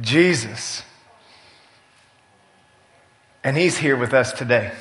Jesus. 0.00 0.82
And 3.42 3.56
He's 3.56 3.78
here 3.78 3.96
with 3.96 4.12
us 4.12 4.32
today. 4.32 4.72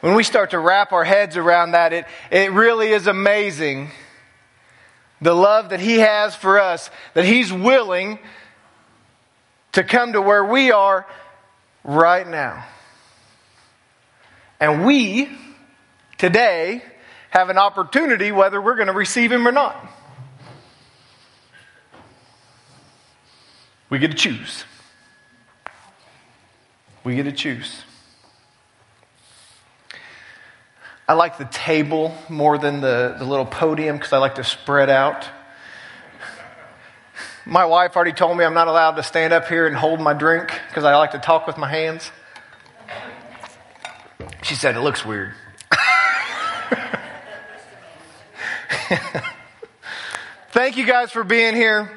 When 0.00 0.14
we 0.14 0.22
start 0.22 0.50
to 0.50 0.58
wrap 0.58 0.92
our 0.92 1.04
heads 1.04 1.36
around 1.36 1.70
that, 1.72 1.94
it, 1.94 2.04
it 2.30 2.52
really 2.52 2.90
is 2.90 3.06
amazing 3.06 3.90
the 5.22 5.32
love 5.32 5.70
that 5.70 5.80
He 5.80 6.00
has 6.00 6.34
for 6.34 6.60
us, 6.60 6.90
that 7.14 7.24
He's 7.24 7.50
willing 7.50 8.18
to 9.72 9.82
come 9.82 10.12
to 10.12 10.20
where 10.20 10.44
we 10.44 10.70
are 10.72 11.06
right 11.84 12.28
now. 12.28 12.66
And 14.60 14.84
we, 14.84 15.28
today, 16.18 16.82
have 17.34 17.50
an 17.50 17.58
opportunity 17.58 18.30
whether 18.30 18.62
we're 18.62 18.76
going 18.76 18.86
to 18.86 18.92
receive 18.92 19.32
Him 19.32 19.46
or 19.46 19.52
not. 19.52 19.76
We 23.90 23.98
get 23.98 24.12
to 24.12 24.16
choose. 24.16 24.64
We 27.02 27.16
get 27.16 27.24
to 27.24 27.32
choose. 27.32 27.82
I 31.08 31.14
like 31.14 31.36
the 31.36 31.44
table 31.44 32.16
more 32.28 32.56
than 32.56 32.80
the, 32.80 33.16
the 33.18 33.24
little 33.24 33.44
podium 33.44 33.96
because 33.96 34.12
I 34.12 34.18
like 34.18 34.36
to 34.36 34.44
spread 34.44 34.88
out. 34.88 35.26
My 37.44 37.66
wife 37.66 37.94
already 37.96 38.12
told 38.12 38.38
me 38.38 38.44
I'm 38.44 38.54
not 38.54 38.68
allowed 38.68 38.92
to 38.92 39.02
stand 39.02 39.32
up 39.32 39.48
here 39.48 39.66
and 39.66 39.76
hold 39.76 40.00
my 40.00 40.14
drink 40.14 40.48
because 40.68 40.84
I 40.84 40.96
like 40.96 41.10
to 41.10 41.18
talk 41.18 41.46
with 41.46 41.58
my 41.58 41.68
hands. 41.68 42.10
She 44.42 44.54
said 44.54 44.76
it 44.76 44.80
looks 44.80 45.04
weird. 45.04 45.34
Thank 50.50 50.76
you 50.76 50.84
guys 50.84 51.10
for 51.10 51.24
being 51.24 51.54
here. 51.54 51.90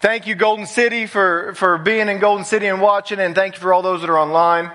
Thank 0.00 0.26
you, 0.26 0.34
Golden 0.34 0.66
City, 0.66 1.06
for, 1.06 1.54
for 1.54 1.78
being 1.78 2.08
in 2.08 2.18
Golden 2.18 2.44
City 2.44 2.66
and 2.66 2.80
watching, 2.80 3.18
and 3.18 3.34
thank 3.34 3.54
you 3.54 3.60
for 3.60 3.72
all 3.72 3.82
those 3.82 4.00
that 4.00 4.10
are 4.10 4.18
online. 4.18 4.70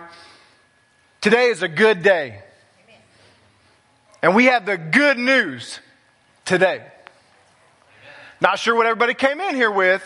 Today 1.22 1.48
is 1.48 1.62
a 1.62 1.68
good 1.68 2.04
day. 2.04 2.42
And 4.22 4.36
we 4.36 4.46
have 4.46 4.66
the 4.66 4.78
good 4.78 5.18
news 5.18 5.80
today. 6.46 6.86
Not 8.40 8.60
sure 8.60 8.76
what 8.76 8.86
everybody 8.86 9.14
came 9.14 9.40
in 9.42 9.56
here 9.56 9.72
with. 9.72 10.04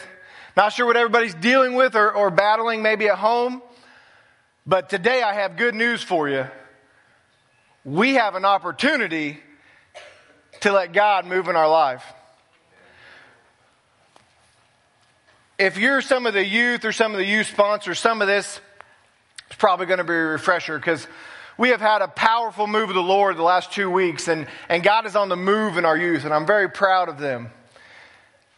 Not 0.56 0.74
sure 0.74 0.86
what 0.86 0.98
everybody's 0.98 1.36
dealing 1.36 1.76
with 1.76 1.96
or, 1.96 2.12
or 2.12 2.32
battling 2.32 2.82
maybe 2.82 3.08
at 3.08 3.18
home. 3.18 3.62
But 4.66 4.90
today 4.90 5.22
I 5.22 5.34
have 5.34 5.58
good 5.58 5.76
news 5.76 6.02
for 6.02 6.28
you. 6.28 6.48
We 7.84 8.16
have 8.16 8.36
an 8.36 8.46
opportunity 8.46 9.40
to 10.62 10.72
let 10.72 10.94
God 10.94 11.26
move 11.26 11.48
in 11.48 11.56
our 11.56 11.70
life. 11.70 12.04
If 15.58 15.78
you're 15.78 16.02
some 16.02 16.26
of 16.26 16.34
the 16.34 16.46
youth 16.46 16.86
or 16.86 16.92
some 16.92 17.14
of 17.14 17.18
the 17.18 17.26
youth 17.26 17.48
sponsors, 17.48 18.00
some 18.00 18.22
of 18.22 18.28
this 18.28 18.60
is 19.50 19.56
probably 19.58 19.88
going 19.88 19.98
to 19.98 20.04
be 20.04 20.14
a 20.14 20.18
refresher 20.18 20.78
because 20.78 21.08
we 21.58 21.70
have 21.70 21.82
had 21.82 22.04
a 22.04 22.08
powerful 22.08 22.68
move 22.68 22.90
of 22.90 22.96
the 22.96 23.02
Lord 23.02 23.38
the 23.38 23.44
last 23.44 23.72
two 23.72 23.90
weeks, 23.90 24.28
and, 24.28 24.46
and 24.70 24.84
God 24.84 25.08
is 25.08 25.16
on 25.16 25.30
the 25.30 25.36
move 25.36 25.78
in 25.78 25.86
our 25.86 25.98
youth, 25.98 26.26
and 26.26 26.34
I'm 26.34 26.46
very 26.46 26.70
proud 26.70 27.10
of 27.10 27.18
them. 27.18 27.50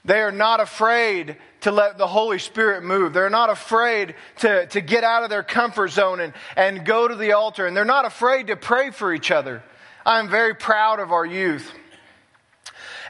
They 0.04 0.20
are 0.20 0.32
not 0.32 0.60
afraid 0.60 1.38
to 1.62 1.72
let 1.72 1.98
the 1.98 2.08
Holy 2.08 2.40
Spirit 2.40 2.84
move. 2.84 3.14
They're 3.14 3.30
not 3.30 3.50
afraid 3.50 4.16
to, 4.40 4.66
to 4.68 4.82
get 4.82 5.04
out 5.04 5.24
of 5.24 5.30
their 5.30 5.44
comfort 5.44 5.90
zone 5.90 6.20
and, 6.20 6.34
and 6.58 6.86
go 6.86 7.08
to 7.08 7.16
the 7.16 7.34
altar, 7.34 7.66
and 7.66 7.76
they're 7.76 7.86
not 7.86 8.06
afraid 8.06 8.48
to 8.48 8.58
pray 8.58 8.92
for 8.92 9.14
each 9.14 9.32
other. 9.32 9.64
I'm 10.06 10.30
very 10.30 10.56
proud 10.56 11.00
of 11.00 11.12
our 11.12 11.26
youth. 11.26 11.72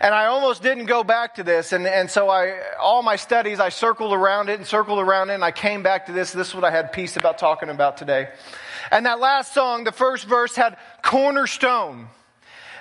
And 0.02 0.16
I 0.16 0.26
almost 0.26 0.64
didn't 0.64 0.86
go 0.86 1.04
back 1.04 1.36
to 1.36 1.44
this. 1.44 1.74
And, 1.74 1.86
and 1.86 2.10
so 2.10 2.30
I, 2.30 2.62
all 2.80 3.04
my 3.04 3.18
studies, 3.18 3.60
I 3.60 3.70
circled 3.70 4.14
around 4.14 4.50
it 4.50 4.58
and 4.58 4.66
circled 4.66 5.00
around 5.00 5.30
it. 5.30 5.34
And 5.34 5.44
I 5.44 5.52
came 5.52 5.84
back 5.84 6.06
to 6.06 6.14
this. 6.14 6.32
This 6.32 6.50
is 6.50 6.56
what 6.56 6.64
I 6.64 6.72
had 6.72 6.94
peace 6.94 7.18
about 7.18 7.38
talking 7.38 7.70
about 7.70 7.98
today. 7.98 8.30
And 8.92 9.06
that 9.06 9.20
last 9.20 9.54
song, 9.54 9.84
the 9.84 9.92
first 9.92 10.26
verse 10.26 10.56
had 10.56 10.78
cornerstone. 11.02 12.08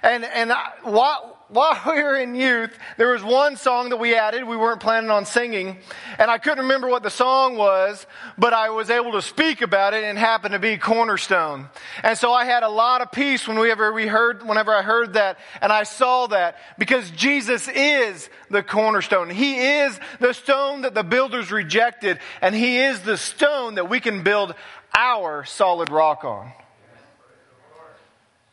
And, 0.03 0.25
and 0.25 0.53
I, 0.53 0.71
while, 0.83 1.38
while 1.48 1.81
we 1.86 2.03
were 2.03 2.16
in 2.16 2.34
youth, 2.34 2.76
there 2.97 3.12
was 3.12 3.22
one 3.22 3.56
song 3.56 3.88
that 3.91 3.97
we 3.97 4.14
added. 4.14 4.44
We 4.44 4.56
weren't 4.56 4.81
planning 4.81 5.10
on 5.10 5.26
singing. 5.26 5.78
And 6.19 6.31
I 6.31 6.38
couldn't 6.38 6.64
remember 6.64 6.88
what 6.88 7.03
the 7.03 7.10
song 7.10 7.56
was, 7.56 8.06
but 8.36 8.53
I 8.53 8.70
was 8.70 8.91
able 8.91 9.12
to 9.12 9.22
speak 9.22 9.62
about 9.62 9.94
it 9.94 10.04
and 10.04 10.19
happened 10.19 10.53
to 10.53 10.59
be 10.59 10.76
Cornerstone. 10.76 11.69
And 12.03 12.16
so 12.19 12.32
I 12.32 12.44
had 12.44 12.62
a 12.62 12.69
lot 12.69 13.00
of 13.00 13.12
peace 13.12 13.48
whenever 13.48 13.92
we 13.92 14.06
heard, 14.06 14.47
whenever 14.47 14.75
I 14.75 14.82
heard 14.82 15.14
that 15.14 15.38
and 15.60 15.72
I 15.72 15.84
saw 15.84 16.26
that 16.28 16.56
because 16.78 17.10
Jesus 17.12 17.69
is 17.69 18.28
the 18.50 18.62
cornerstone. 18.62 19.30
He 19.30 19.56
is 19.59 19.98
the 20.20 20.32
stone 20.32 20.82
that 20.82 20.94
the 20.94 21.03
builders 21.03 21.50
rejected 21.50 22.19
and 22.41 22.54
He 22.54 22.78
is 22.78 23.00
the 23.00 23.16
stone 23.16 23.76
that 23.76 23.88
we 23.88 24.00
can 24.00 24.22
build 24.22 24.54
our 24.97 25.44
solid 25.44 25.91
rock 25.91 26.25
on. 26.25 26.53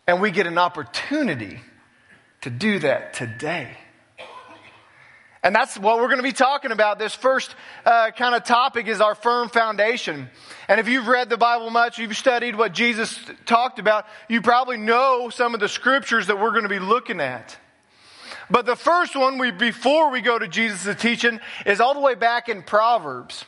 And 0.08 0.22
we 0.22 0.32
get 0.32 0.46
an 0.46 0.58
opportunity 0.58 1.60
to 2.46 2.52
do 2.52 2.78
that 2.78 3.16
today. 3.16 3.76
And 5.42 5.56
that's 5.56 5.80
what 5.80 5.98
we're 5.98 6.10
going 6.10 6.18
to 6.18 6.24
be 6.24 6.32
talking 6.32 6.72
about. 6.72 7.00
This 7.00 7.16
first 7.16 7.56
uh, 7.88 8.12
kind 8.12 8.36
of 8.36 8.44
topic 8.44 8.88
is 8.88 9.02
our 9.02 9.16
firm 9.16 9.50
foundation. 9.50 10.30
And 10.68 10.80
if 10.80 10.88
you've 10.88 11.08
read 11.08 11.28
the 11.32 11.38
Bible 11.38 11.72
much, 11.72 11.98
you've 11.98 12.16
studied 12.16 12.56
what 12.56 12.72
Jesus 12.72 13.20
talked 13.48 13.80
about, 13.80 14.06
you 14.30 14.44
probably 14.44 14.78
know 14.78 15.32
some 15.32 15.56
of 15.56 15.60
the 15.60 15.68
scriptures 15.68 16.28
that 16.28 16.40
we're 16.40 16.52
going 16.52 16.64
to 16.64 16.70
be 16.70 16.78
looking 16.78 17.20
at. 17.20 17.58
But 18.48 18.68
the 18.68 18.76
first 18.76 19.16
one, 19.16 19.40
we, 19.40 19.50
before 19.50 20.12
we 20.12 20.22
go 20.22 20.38
to 20.38 20.48
Jesus' 20.48 21.02
teaching, 21.02 21.40
is 21.66 21.80
all 21.80 21.96
the 21.96 22.00
way 22.00 22.14
back 22.14 22.48
in 22.48 22.62
Proverbs. 22.62 23.44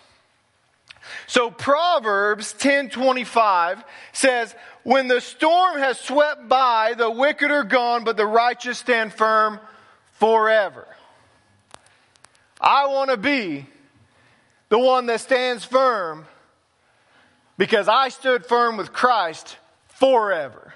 So 1.28 1.52
Proverbs 1.52 2.54
10:25 2.54 3.84
says, 4.12 4.56
"When 4.88 5.10
the 5.10 5.20
storm 5.20 5.80
has 5.80 6.00
swept 6.00 6.48
by, 6.48 6.94
the 6.94 7.12
wicked 7.12 7.52
are 7.52 7.66
gone, 7.66 8.06
but 8.06 8.16
the 8.16 8.26
righteous 8.26 8.78
stand 8.78 9.14
firm 9.14 9.60
forever." 10.14 10.88
I 12.62 12.86
want 12.86 13.10
to 13.10 13.18
be 13.18 13.66
the 14.70 14.80
one 14.80 15.08
that 15.08 15.20
stands 15.20 15.66
firm 15.66 16.26
because 17.58 17.90
I 17.90 18.08
stood 18.08 18.46
firm 18.46 18.78
with 18.78 18.94
Christ 18.94 19.58
forever. 19.90 20.74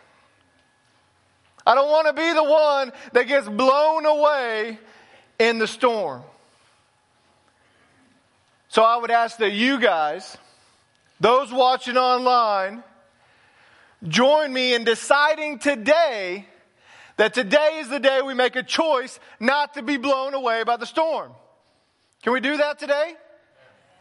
I 1.65 1.73
don't 1.73 1.89
want 1.89 2.07
to 2.07 2.13
be 2.13 2.33
the 2.33 2.43
one 2.43 2.91
that 3.13 3.27
gets 3.27 3.47
blown 3.47 4.05
away 4.05 4.77
in 5.39 5.57
the 5.57 5.67
storm. 5.67 6.25
So 8.67 8.83
I 8.83 8.97
would 8.97 9.09
ask 9.09 9.37
that 9.37 9.53
you 9.53 9.79
guys, 9.79 10.37
those 11.21 11.49
watching 11.49 11.95
online, 11.95 12.83
join 14.07 14.51
me 14.51 14.73
in 14.73 14.83
deciding 14.83 15.59
today 15.59 16.45
that 17.17 17.33
today 17.33 17.79
is 17.79 17.89
the 17.89 17.99
day 17.99 18.21
we 18.21 18.33
make 18.33 18.55
a 18.55 18.63
choice 18.63 19.19
not 19.39 19.75
to 19.75 19.83
be 19.83 19.97
blown 19.97 20.33
away 20.33 20.63
by 20.63 20.77
the 20.77 20.85
storm. 20.85 21.31
Can 22.23 22.33
we 22.33 22.39
do 22.39 22.57
that 22.57 22.79
today? 22.79 23.13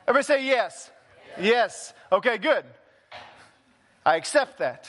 Everybody 0.07 0.25
say 0.25 0.47
yes. 0.47 0.91
Yes. 1.37 1.45
yes. 1.45 1.95
Okay, 2.13 2.39
good. 2.39 2.65
I 4.05 4.17
accept 4.17 4.59
that. 4.59 4.89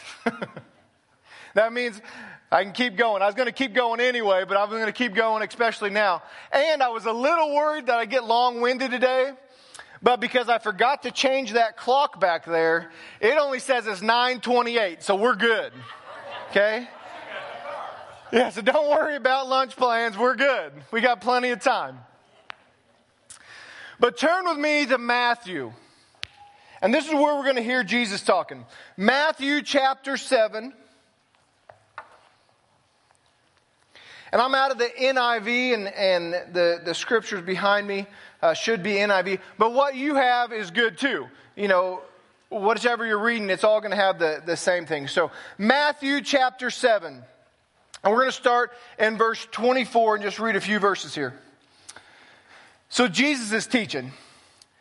that 1.55 1.73
means 1.73 2.01
I 2.51 2.63
can 2.63 2.73
keep 2.73 2.97
going. 2.97 3.21
I 3.21 3.25
was 3.25 3.35
going 3.35 3.47
to 3.47 3.53
keep 3.53 3.73
going 3.73 3.99
anyway, 3.99 4.45
but 4.47 4.57
I'm 4.57 4.69
going 4.69 4.85
to 4.85 4.91
keep 4.91 5.13
going, 5.13 5.43
especially 5.47 5.89
now. 5.89 6.23
And 6.51 6.81
I 6.81 6.89
was 6.89 7.05
a 7.05 7.11
little 7.13 7.53
worried 7.53 7.87
that 7.87 7.97
I 7.97 8.05
get 8.05 8.25
long 8.25 8.61
winded 8.61 8.91
today. 8.91 9.31
But 10.03 10.19
because 10.19 10.49
I 10.49 10.57
forgot 10.57 11.03
to 11.03 11.11
change 11.11 11.53
that 11.53 11.77
clock 11.77 12.19
back 12.19 12.45
there, 12.45 12.91
it 13.19 13.37
only 13.37 13.59
says 13.59 13.85
it's 13.85 14.01
928, 14.01 15.03
so 15.03 15.15
we're 15.15 15.35
good. 15.35 15.71
Okay? 16.49 16.87
Yeah, 18.31 18.49
so 18.49 18.61
don't 18.61 18.89
worry 18.89 19.15
about 19.15 19.47
lunch 19.47 19.75
plans. 19.75 20.17
We're 20.17 20.35
good. 20.35 20.71
We 20.91 21.01
got 21.01 21.21
plenty 21.21 21.49
of 21.49 21.59
time. 21.61 21.99
But 23.99 24.17
turn 24.17 24.45
with 24.45 24.57
me 24.57 24.85
to 24.87 24.97
Matthew. 24.97 25.73
And 26.81 26.91
this 26.91 27.05
is 27.05 27.13
where 27.13 27.35
we're 27.35 27.43
going 27.43 27.57
to 27.57 27.63
hear 27.63 27.83
Jesus 27.83 28.23
talking. 28.23 28.65
Matthew 28.97 29.61
chapter 29.61 30.17
7. 30.17 30.73
And 34.31 34.41
I'm 34.41 34.55
out 34.55 34.71
of 34.71 34.77
the 34.77 34.85
NIV 34.85 35.73
and, 35.73 35.87
and 35.87 36.33
the, 36.53 36.81
the 36.83 36.93
scriptures 36.93 37.41
behind 37.41 37.85
me 37.85 38.07
uh, 38.41 38.53
should 38.53 38.81
be 38.81 38.93
NIV. 38.93 39.39
But 39.57 39.73
what 39.73 39.95
you 39.95 40.15
have 40.15 40.53
is 40.53 40.71
good 40.71 40.97
too. 40.97 41.27
You 41.55 41.67
know, 41.67 42.01
whatever 42.49 43.05
you're 43.05 43.19
reading, 43.19 43.49
it's 43.49 43.63
all 43.63 43.81
going 43.81 43.91
to 43.91 43.97
have 43.97 44.19
the, 44.19 44.41
the 44.45 44.55
same 44.55 44.85
thing. 44.85 45.07
So, 45.07 45.31
Matthew 45.57 46.21
chapter 46.21 46.69
7. 46.69 47.23
And 48.03 48.11
we're 48.11 48.19
going 48.19 48.29
to 48.29 48.35
start 48.35 48.71
in 48.97 49.17
verse 49.17 49.47
24 49.51 50.15
and 50.15 50.23
just 50.23 50.39
read 50.39 50.55
a 50.55 50.61
few 50.61 50.79
verses 50.79 51.13
here. 51.13 51.33
So, 52.89 53.07
Jesus 53.07 53.51
is 53.51 53.67
teaching. 53.67 54.11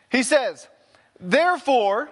He 0.09 0.23
says, 0.23 0.67
Therefore, 1.19 2.09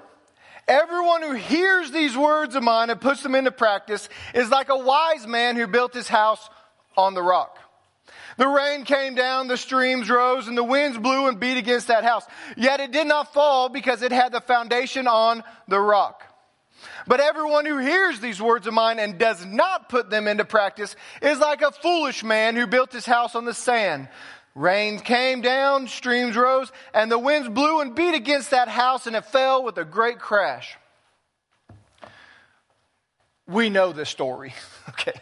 everyone 0.67 1.23
who 1.23 1.33
hears 1.33 1.91
these 1.91 2.15
words 2.15 2.55
of 2.55 2.63
mine 2.63 2.89
and 2.89 3.01
puts 3.01 3.23
them 3.23 3.33
into 3.33 3.51
practice 3.51 4.07
is 4.33 4.49
like 4.49 4.69
a 4.69 4.77
wise 4.77 5.25
man 5.25 5.55
who 5.55 5.67
built 5.67 5.93
his 5.93 6.07
house 6.07 6.47
on 6.97 7.13
the 7.13 7.23
rock. 7.23 7.57
The 8.37 8.47
rain 8.47 8.85
came 8.85 9.15
down, 9.15 9.47
the 9.47 9.57
streams 9.57 10.09
rose, 10.09 10.47
and 10.47 10.57
the 10.57 10.63
winds 10.63 10.97
blew 10.97 11.27
and 11.27 11.39
beat 11.39 11.57
against 11.57 11.87
that 11.87 12.03
house. 12.03 12.25
Yet 12.55 12.79
it 12.79 12.91
did 12.91 13.05
not 13.05 13.33
fall 13.33 13.67
because 13.67 14.01
it 14.01 14.11
had 14.11 14.31
the 14.31 14.39
foundation 14.39 15.07
on 15.07 15.43
the 15.67 15.79
rock. 15.79 16.23
But 17.05 17.19
everyone 17.19 17.65
who 17.65 17.77
hears 17.79 18.19
these 18.19 18.41
words 18.41 18.67
of 18.67 18.73
mine 18.73 18.99
and 18.99 19.17
does 19.17 19.45
not 19.45 19.89
put 19.89 20.09
them 20.09 20.27
into 20.27 20.45
practice 20.45 20.95
is 21.21 21.39
like 21.39 21.61
a 21.61 21.71
foolish 21.71 22.23
man 22.23 22.55
who 22.55 22.65
built 22.65 22.93
his 22.93 23.05
house 23.05 23.35
on 23.35 23.45
the 23.45 23.53
sand. 23.53 24.07
Rain 24.55 24.99
came 24.99 25.41
down, 25.41 25.87
streams 25.87 26.35
rose, 26.35 26.71
and 26.93 27.11
the 27.11 27.19
winds 27.19 27.49
blew 27.49 27.81
and 27.81 27.95
beat 27.95 28.15
against 28.15 28.51
that 28.51 28.67
house, 28.67 29.07
and 29.07 29.15
it 29.15 29.25
fell 29.25 29.63
with 29.63 29.77
a 29.77 29.85
great 29.85 30.19
crash. 30.19 30.77
We 33.47 33.69
know 33.69 33.91
this 33.93 34.09
story, 34.09 34.53
okay? 34.89 35.19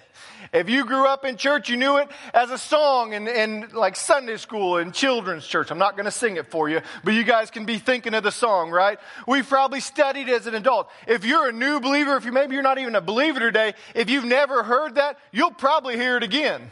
If 0.53 0.69
you 0.69 0.85
grew 0.85 1.07
up 1.07 1.25
in 1.25 1.37
church, 1.37 1.69
you 1.69 1.77
knew 1.77 1.97
it 1.97 2.07
as 2.33 2.51
a 2.51 2.57
song 2.57 3.13
in, 3.13 3.27
in 3.27 3.69
like 3.73 3.95
Sunday 3.95 4.37
school 4.37 4.77
and 4.77 4.93
children's 4.93 5.45
church. 5.45 5.71
I'm 5.71 5.77
not 5.77 5.95
going 5.95 6.05
to 6.05 6.11
sing 6.11 6.37
it 6.37 6.47
for 6.47 6.69
you, 6.69 6.81
but 7.03 7.13
you 7.13 7.23
guys 7.23 7.51
can 7.51 7.65
be 7.65 7.77
thinking 7.77 8.13
of 8.13 8.23
the 8.23 8.31
song, 8.31 8.69
right? 8.69 8.99
We've 9.27 9.47
probably 9.47 9.79
studied 9.79 10.29
as 10.29 10.47
an 10.47 10.55
adult. 10.55 10.89
If 11.07 11.25
you're 11.25 11.49
a 11.49 11.53
new 11.53 11.79
believer, 11.79 12.15
if 12.17 12.25
you 12.25 12.31
maybe 12.31 12.53
you're 12.53 12.63
not 12.63 12.77
even 12.77 12.95
a 12.95 13.01
believer 13.01 13.39
today, 13.39 13.73
if 13.95 14.09
you've 14.09 14.25
never 14.25 14.63
heard 14.63 14.95
that, 14.95 15.19
you'll 15.31 15.51
probably 15.51 15.95
hear 15.95 16.17
it 16.17 16.23
again 16.23 16.69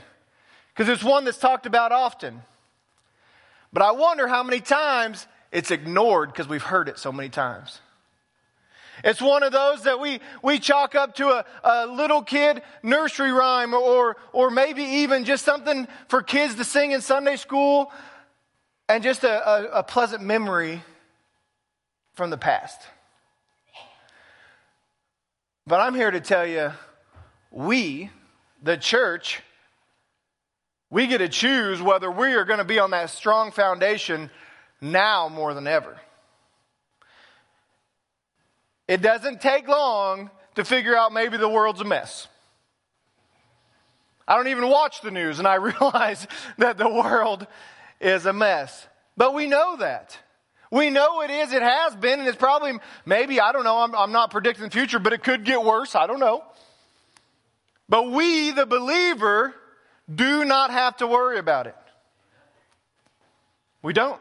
because 0.74 0.90
it's 0.90 1.04
one 1.04 1.26
that's 1.26 1.38
talked 1.38 1.66
about 1.66 1.92
often. 1.92 2.42
But 3.72 3.84
I 3.84 3.92
wonder 3.92 4.28
how 4.28 4.44
many 4.44 4.62
times 4.62 5.28
it's 5.52 5.72
ignored 5.72 6.32
because 6.32 6.48
we've 6.48 6.64
heard 6.64 6.90
it 6.90 6.98
so 7.00 7.12
many 7.12 7.30
times. 7.30 7.80
It's 9.04 9.22
one 9.22 9.44
of 9.44 9.52
those 9.52 9.84
that 9.84 10.00
we, 10.00 10.20
we 10.42 10.60
chalk 10.60 10.96
up 10.96 11.16
to 11.16 11.28
a, 11.28 11.46
a 11.64 11.88
little 11.88 12.22
kid 12.22 12.62
nursery 12.82 13.32
rhyme 13.32 13.74
or, 13.74 14.18
or 14.32 14.50
maybe 14.50 14.84
even 14.84 15.26
just 15.26 15.44
something 15.44 15.88
for 16.08 16.22
kids 16.22 16.56
to 16.56 16.64
sing 16.64 16.92
in 16.92 17.02
Sunday 17.02 17.36
school 17.36 17.92
and 18.88 19.04
just 19.04 19.24
a, 19.24 19.50
a, 19.50 19.80
a 19.80 19.84
pleasant 19.84 20.24
memory 20.24 20.84
from 22.14 22.30
the 22.30 22.38
past. 22.38 22.82
But 25.68 25.82
I'm 25.82 25.96
here 25.96 26.12
to 26.12 26.22
tell 26.22 26.46
you, 26.46 26.72
we, 27.52 28.12
the 28.62 28.78
church, 28.78 29.42
we 30.90 31.08
get 31.08 31.18
to 31.18 31.30
choose 31.30 31.82
whether 31.82 32.10
we 32.12 32.34
are 32.34 32.46
going 32.46 32.60
to 32.60 32.66
be 32.66 32.80
on 32.80 32.92
that 32.92 33.10
strong 33.10 33.52
foundation 33.52 34.30
now 34.80 35.28
more 35.28 35.54
than 35.54 35.66
ever. 35.66 36.00
It 38.88 39.02
doesn't 39.02 39.42
take 39.42 39.68
long 39.68 40.30
to 40.56 40.64
figure 40.64 40.96
out 40.96 41.12
maybe 41.12 41.38
the 41.38 41.50
world's 41.50 41.82
a 41.82 41.86
mess. 41.86 42.28
I 44.28 44.36
don't 44.36 44.48
even 44.48 44.70
watch 44.70 45.02
the 45.02 45.12
news 45.12 45.40
and 45.40 45.48
I 45.48 45.56
realize 45.56 46.28
that 46.58 46.78
the 46.78 46.90
world 46.90 47.46
is 48.00 48.26
a 48.26 48.34
mess. 48.34 48.88
But 49.18 49.34
we 49.34 49.48
know 49.48 49.78
that. 49.78 50.18
We 50.72 50.90
know 50.90 51.22
it 51.22 51.30
is, 51.30 51.54
it 51.54 51.62
has 51.62 51.96
been, 51.96 52.20
and 52.20 52.28
it's 52.28 52.38
probably, 52.38 52.74
maybe, 53.06 53.40
I 53.40 53.52
don't 53.52 53.64
know, 53.64 53.78
I'm, 53.78 53.96
I'm 53.96 54.12
not 54.12 54.32
predicting 54.32 54.66
the 54.66 54.72
future, 54.72 55.00
but 55.00 55.14
it 55.14 55.24
could 55.24 55.46
get 55.46 55.64
worse. 55.64 55.96
I 55.96 56.08
don't 56.08 56.20
know. 56.20 56.44
But 57.88 58.12
we, 58.12 58.52
the 58.52 58.66
believer, 58.66 59.54
do 60.14 60.44
not 60.44 60.72
have 60.72 60.98
to 60.98 61.08
worry 61.08 61.38
about 61.38 61.68
it. 61.68 61.76
We 63.82 63.94
don't. 63.94 64.20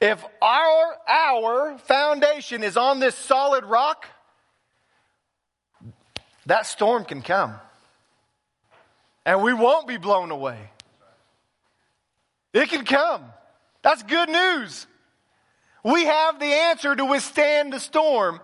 If 0.00 0.24
our, 0.40 0.96
our 1.08 1.78
foundation 1.78 2.62
is 2.62 2.76
on 2.76 3.00
this 3.00 3.16
solid 3.16 3.64
rock, 3.64 4.06
that 6.46 6.66
storm 6.66 7.04
can 7.04 7.22
come. 7.22 7.54
And 9.26 9.42
we 9.42 9.52
won't 9.52 9.88
be 9.88 9.96
blown 9.96 10.30
away. 10.30 10.58
It 12.54 12.70
can 12.70 12.84
come. 12.84 13.24
That's 13.82 14.02
good 14.02 14.28
news. 14.28 14.86
We 15.84 16.04
have 16.04 16.40
the 16.40 16.46
answer 16.46 16.94
to 16.94 17.04
withstand 17.04 17.72
the 17.72 17.80
storm 17.80 18.40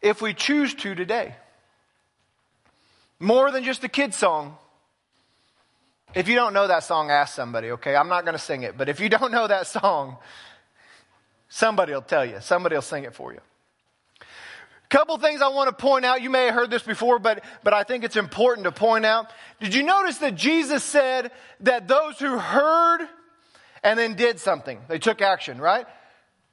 if 0.00 0.22
we 0.22 0.34
choose 0.34 0.74
to 0.74 0.94
today. 0.94 1.34
More 3.18 3.50
than 3.50 3.64
just 3.64 3.82
a 3.82 3.88
kid 3.88 4.14
song. 4.14 4.56
If 6.14 6.28
you 6.28 6.36
don't 6.36 6.54
know 6.54 6.66
that 6.66 6.84
song, 6.84 7.10
ask 7.10 7.34
somebody, 7.34 7.72
okay? 7.72 7.94
I'm 7.96 8.08
not 8.08 8.24
going 8.24 8.36
to 8.36 8.42
sing 8.42 8.62
it, 8.62 8.78
but 8.78 8.88
if 8.88 9.00
you 9.00 9.08
don't 9.08 9.32
know 9.32 9.46
that 9.46 9.66
song, 9.66 10.16
Somebody 11.48 11.92
will 11.92 12.02
tell 12.02 12.24
you, 12.24 12.38
somebody 12.40 12.74
will 12.74 12.82
sing 12.82 13.04
it 13.04 13.14
for 13.14 13.32
you. 13.32 13.40
Couple 14.90 15.18
things 15.18 15.42
I 15.42 15.48
want 15.48 15.68
to 15.68 15.74
point 15.74 16.06
out. 16.06 16.22
You 16.22 16.30
may 16.30 16.46
have 16.46 16.54
heard 16.54 16.70
this 16.70 16.82
before, 16.82 17.18
but, 17.18 17.44
but 17.62 17.74
I 17.74 17.82
think 17.82 18.04
it's 18.04 18.16
important 18.16 18.64
to 18.64 18.72
point 18.72 19.04
out. 19.04 19.30
Did 19.60 19.74
you 19.74 19.82
notice 19.82 20.16
that 20.18 20.34
Jesus 20.34 20.82
said 20.82 21.30
that 21.60 21.88
those 21.88 22.18
who 22.18 22.38
heard 22.38 23.06
and 23.82 23.98
then 23.98 24.14
did 24.14 24.40
something, 24.40 24.80
they 24.88 24.98
took 24.98 25.20
action, 25.20 25.60
right? 25.60 25.86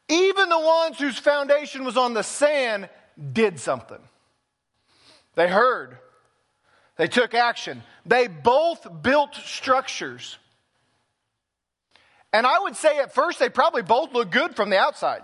Even 0.10 0.50
the 0.50 0.60
ones 0.60 1.00
whose 1.00 1.18
foundation 1.18 1.86
was 1.86 1.96
on 1.96 2.14
the 2.14 2.24
sand 2.24 2.90
did 3.32 3.58
something. 3.60 4.00
They 5.36 5.48
heard. 5.48 5.98
They 6.98 7.08
took 7.08 7.34
action. 7.34 7.84
They 8.06 8.28
both 8.28 9.02
built 9.02 9.36
structures. 9.36 10.38
And 12.36 12.46
I 12.46 12.60
would 12.60 12.76
say 12.76 13.00
at 13.00 13.14
first 13.14 13.40
they 13.40 13.48
probably 13.48 13.82
both 13.82 14.12
look 14.12 14.30
good 14.30 14.58
from 14.58 14.70
the 14.70 14.78
outside. 14.78 15.22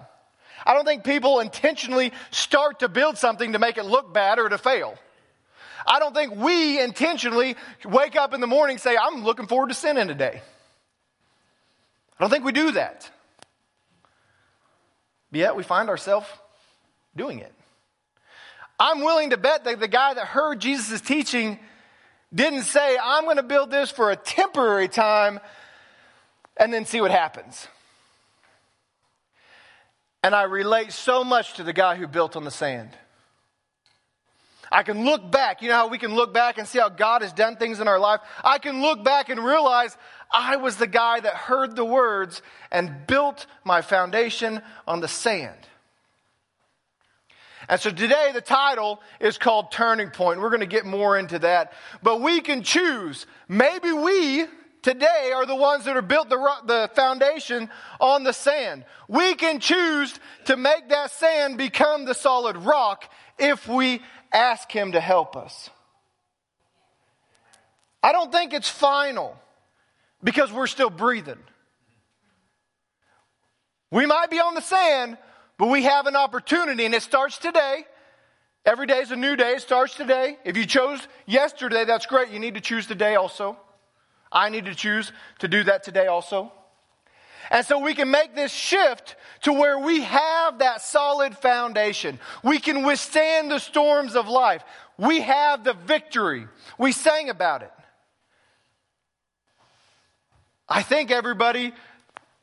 I 0.65 0.73
don't 0.73 0.85
think 0.85 1.03
people 1.03 1.41
intentionally 1.41 2.13
start 2.29 2.79
to 2.79 2.87
build 2.87 3.17
something 3.17 3.51
to 3.51 3.59
make 3.59 3.77
it 3.77 3.83
look 3.83 4.13
bad 4.13 4.39
or 4.39 4.47
to 4.47 4.57
fail. 4.57 4.97
I 5.85 5.99
don't 5.99 6.15
think 6.15 6.33
we 6.37 6.81
intentionally 6.81 7.57
wake 7.83 8.15
up 8.15 8.33
in 8.33 8.39
the 8.39 8.47
morning 8.47 8.75
and 8.75 8.81
say, 8.81 8.95
I'm 8.95 9.25
looking 9.25 9.47
forward 9.47 9.67
to 9.67 9.73
sinning 9.73 10.07
today. 10.07 10.41
I 12.17 12.23
don't 12.23 12.29
think 12.29 12.45
we 12.45 12.53
do 12.53 12.71
that. 12.71 13.09
But 15.31 15.39
yet 15.39 15.57
we 15.57 15.63
find 15.63 15.89
ourselves 15.89 16.27
doing 17.13 17.39
it. 17.39 17.51
I'm 18.79 18.99
willing 19.01 19.31
to 19.31 19.37
bet 19.37 19.65
that 19.65 19.81
the 19.81 19.89
guy 19.89 20.13
that 20.13 20.27
heard 20.27 20.61
Jesus' 20.61 21.01
teaching 21.01 21.59
didn't 22.33 22.63
say, 22.63 22.97
I'm 23.03 23.25
going 23.25 23.35
to 23.35 23.43
build 23.43 23.69
this 23.69 23.91
for 23.91 24.11
a 24.11 24.15
temporary 24.15 24.87
time 24.87 25.41
and 26.57 26.73
then 26.73 26.85
see 26.85 27.01
what 27.01 27.11
happens. 27.11 27.67
And 30.23 30.35
I 30.35 30.43
relate 30.43 30.91
so 30.91 31.23
much 31.23 31.55
to 31.55 31.63
the 31.63 31.73
guy 31.73 31.95
who 31.95 32.07
built 32.07 32.35
on 32.35 32.43
the 32.43 32.51
sand. 32.51 32.91
I 34.71 34.83
can 34.83 35.03
look 35.03 35.31
back. 35.31 35.61
You 35.61 35.69
know 35.69 35.75
how 35.75 35.87
we 35.89 35.97
can 35.97 36.15
look 36.15 36.33
back 36.33 36.57
and 36.57 36.67
see 36.67 36.79
how 36.79 36.89
God 36.89 37.23
has 37.23 37.33
done 37.33 37.57
things 37.57 37.79
in 37.79 37.87
our 37.87 37.99
life? 37.99 38.21
I 38.43 38.57
can 38.57 38.81
look 38.81 39.03
back 39.03 39.29
and 39.29 39.43
realize 39.43 39.97
I 40.31 40.55
was 40.55 40.77
the 40.77 40.87
guy 40.87 41.19
that 41.19 41.33
heard 41.33 41.75
the 41.75 41.83
words 41.83 42.41
and 42.71 43.05
built 43.05 43.47
my 43.65 43.81
foundation 43.81 44.61
on 44.87 45.01
the 45.01 45.09
sand. 45.09 45.57
And 47.67 47.81
so 47.81 47.91
today 47.91 48.31
the 48.33 48.41
title 48.41 49.01
is 49.19 49.37
called 49.37 49.71
Turning 49.71 50.09
Point. 50.09 50.39
We're 50.39 50.49
going 50.49 50.61
to 50.61 50.65
get 50.65 50.85
more 50.85 51.17
into 51.17 51.39
that. 51.39 51.73
But 52.01 52.21
we 52.21 52.39
can 52.39 52.63
choose. 52.63 53.25
Maybe 53.49 53.91
we 53.91 54.45
today 54.81 55.31
are 55.33 55.45
the 55.45 55.55
ones 55.55 55.85
that 55.85 55.95
are 55.95 56.01
built 56.01 56.29
the, 56.29 56.37
the 56.65 56.89
foundation 56.95 57.69
on 57.99 58.23
the 58.23 58.33
sand. 58.33 58.85
We 59.07 59.35
can 59.35 59.59
choose 59.59 60.13
to 60.45 60.57
make 60.57 60.89
that 60.89 61.11
sand 61.11 61.57
become 61.57 62.05
the 62.05 62.13
solid 62.13 62.57
rock 62.57 63.11
if 63.37 63.67
we 63.67 64.01
ask 64.33 64.71
Him 64.71 64.93
to 64.93 64.99
help 64.99 65.35
us. 65.35 65.69
I 68.03 68.11
don't 68.11 68.31
think 68.31 68.53
it's 68.53 68.69
final 68.69 69.37
because 70.23 70.51
we're 70.51 70.67
still 70.67 70.89
breathing. 70.89 71.39
We 73.91 74.05
might 74.05 74.29
be 74.31 74.39
on 74.39 74.55
the 74.55 74.61
sand, 74.61 75.17
but 75.57 75.67
we 75.67 75.83
have 75.83 76.07
an 76.07 76.15
opportunity, 76.15 76.85
and 76.85 76.95
it 76.95 77.03
starts 77.03 77.37
today. 77.37 77.85
Every 78.65 78.87
day 78.87 78.99
is 78.99 79.11
a 79.11 79.15
new 79.15 79.35
day. 79.35 79.53
It 79.53 79.61
starts 79.61 79.95
today. 79.95 80.37
If 80.45 80.55
you 80.55 80.65
chose 80.65 81.05
yesterday, 81.25 81.83
that's 81.83 82.05
great. 82.05 82.29
You 82.29 82.39
need 82.39 82.53
to 82.55 82.61
choose 82.61 82.87
today 82.87 83.15
also. 83.15 83.57
I 84.31 84.49
need 84.49 84.65
to 84.65 84.75
choose 84.75 85.11
to 85.39 85.47
do 85.47 85.63
that 85.63 85.83
today 85.83 86.07
also. 86.07 86.51
And 87.49 87.65
so 87.65 87.79
we 87.79 87.93
can 87.93 88.09
make 88.09 88.33
this 88.33 88.53
shift 88.53 89.17
to 89.41 89.51
where 89.51 89.77
we 89.77 90.01
have 90.01 90.59
that 90.59 90.81
solid 90.81 91.37
foundation. 91.37 92.19
We 92.43 92.59
can 92.59 92.83
withstand 92.83 93.51
the 93.51 93.59
storms 93.59 94.15
of 94.15 94.27
life. 94.29 94.63
We 94.97 95.21
have 95.21 95.63
the 95.63 95.73
victory. 95.73 96.47
We 96.77 96.93
sang 96.93 97.29
about 97.29 97.63
it. 97.63 97.71
I 100.69 100.81
think 100.81 101.11
everybody, 101.11 101.73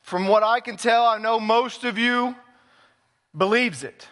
from 0.03 0.27
what 0.27 0.43
I 0.43 0.59
can 0.59 0.77
tell, 0.77 1.05
I 1.05 1.17
know 1.17 1.39
most 1.39 1.83
of 1.85 1.97
you 1.97 2.35
believes 3.35 3.83
it. 3.83 4.07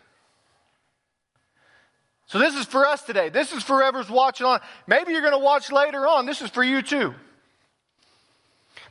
So 2.26 2.40
this 2.40 2.56
is 2.56 2.66
for 2.66 2.88
us 2.88 3.04
today. 3.04 3.30
This 3.30 3.54
is 3.54 3.62
for 3.62 3.78
whoever's 3.78 4.10
watching 4.10 4.48
on. 4.48 4.62
Maybe 4.88 5.12
you're 5.12 5.22
going 5.22 5.34
to 5.34 5.38
watch 5.38 5.72
later 5.72 6.08
on. 6.08 6.26
This 6.26 6.42
is 6.42 6.50
for 6.50 6.64
you 6.64 6.82
too. 6.82 7.14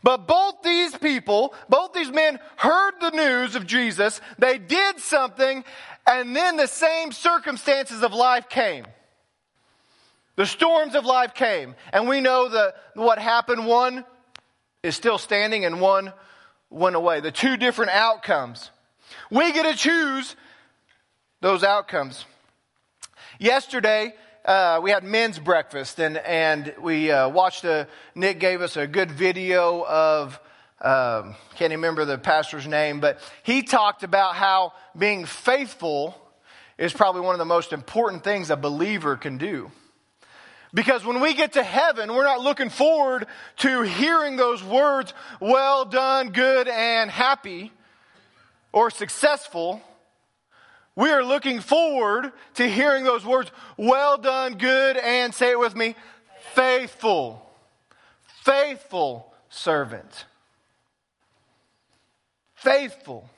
But 0.07 0.29
both 0.29 0.63
these 0.63 0.97
people, 0.97 1.53
both 1.69 1.93
these 1.93 2.13
men 2.13 2.39
heard 2.55 2.93
the 3.01 3.11
news 3.11 3.57
of 3.57 3.67
Jesus, 3.67 4.21
they 4.39 4.57
did 4.57 5.01
something, 5.01 5.65
and 6.07 6.37
then 6.37 6.57
the 6.57 6.69
same 6.69 7.11
circumstances 7.11 8.05
of 8.05 8.15
life 8.15 8.49
came. 8.49 8.87
The 10.37 10.47
storms 10.47 10.95
of 10.95 11.07
life 11.07 11.35
came. 11.35 11.75
And 11.93 12.07
we 12.07 12.21
know 12.21 12.49
that 12.49 12.77
what 12.95 13.19
happened. 13.19 13.67
One 13.67 14.05
is 14.85 14.95
still 14.95 15.19
standing 15.19 15.65
and 15.65 15.81
one 15.81 16.13
went 16.71 16.95
away. 16.95 17.19
The 17.19 17.33
two 17.33 17.57
different 17.57 17.91
outcomes. 17.91 18.71
We 19.29 19.51
get 19.51 19.65
to 19.65 19.77
choose 19.77 20.37
those 21.41 21.65
outcomes. 21.65 22.25
Yesterday, 23.41 24.15
uh, 24.47 24.81
we 24.81 24.91
had 24.91 25.03
men's 25.03 25.39
breakfast 25.41 25.99
and, 25.99 26.17
and 26.19 26.73
we 26.81 27.11
uh, 27.11 27.29
watched 27.29 27.65
a, 27.65 27.89
Nick 28.15 28.39
gave 28.39 28.63
us 28.63 28.77
a 28.77 28.87
good 28.87 29.11
video 29.11 29.85
of, 29.85 30.41
um, 30.81 31.35
can't 31.57 31.73
remember 31.73 32.05
the 32.05 32.17
pastor's 32.17 32.67
name, 32.67 33.01
but 33.01 33.19
he 33.43 33.63
talked 33.63 34.05
about 34.05 34.37
how 34.37 34.73
being 34.97 35.27
faithful 35.27 36.17
is 36.79 36.93
probably 36.93 37.23
one 37.23 37.35
of 37.35 37.41
the 37.41 37.45
most 37.45 37.73
important 37.73 38.23
things 38.23 38.49
a 38.51 38.57
believer 38.57 39.17
can 39.17 39.37
do. 39.37 39.71
Because 40.73 41.05
when 41.05 41.21
we 41.21 41.35
get 41.35 41.55
to 41.55 41.63
heaven, 41.63 42.15
we're 42.15 42.25
not 42.25 42.41
looking 42.41 42.69
forward 42.69 43.27
to 43.59 43.83
hearing 43.83 44.37
those 44.37 44.63
words, 44.63 45.13
well 45.41 45.85
done, 45.87 46.31
good, 46.31 46.69
and 46.69 47.11
happy, 47.11 47.73
or 48.73 48.91
successful. 48.91 49.83
We 50.97 51.11
are 51.11 51.23
looking 51.23 51.61
forward 51.61 52.33
to 52.55 52.67
hearing 52.67 53.05
those 53.05 53.25
words, 53.25 53.51
well 53.77 54.17
done, 54.17 54.55
good, 54.55 54.97
and 54.97 55.35
say 55.35 55.51
it 55.51 55.59
with 55.59 55.77
me, 55.77 55.95
faithful, 56.55 57.47
faithful 58.45 59.33
servant. 59.51 60.25
Faithful. 62.55 63.29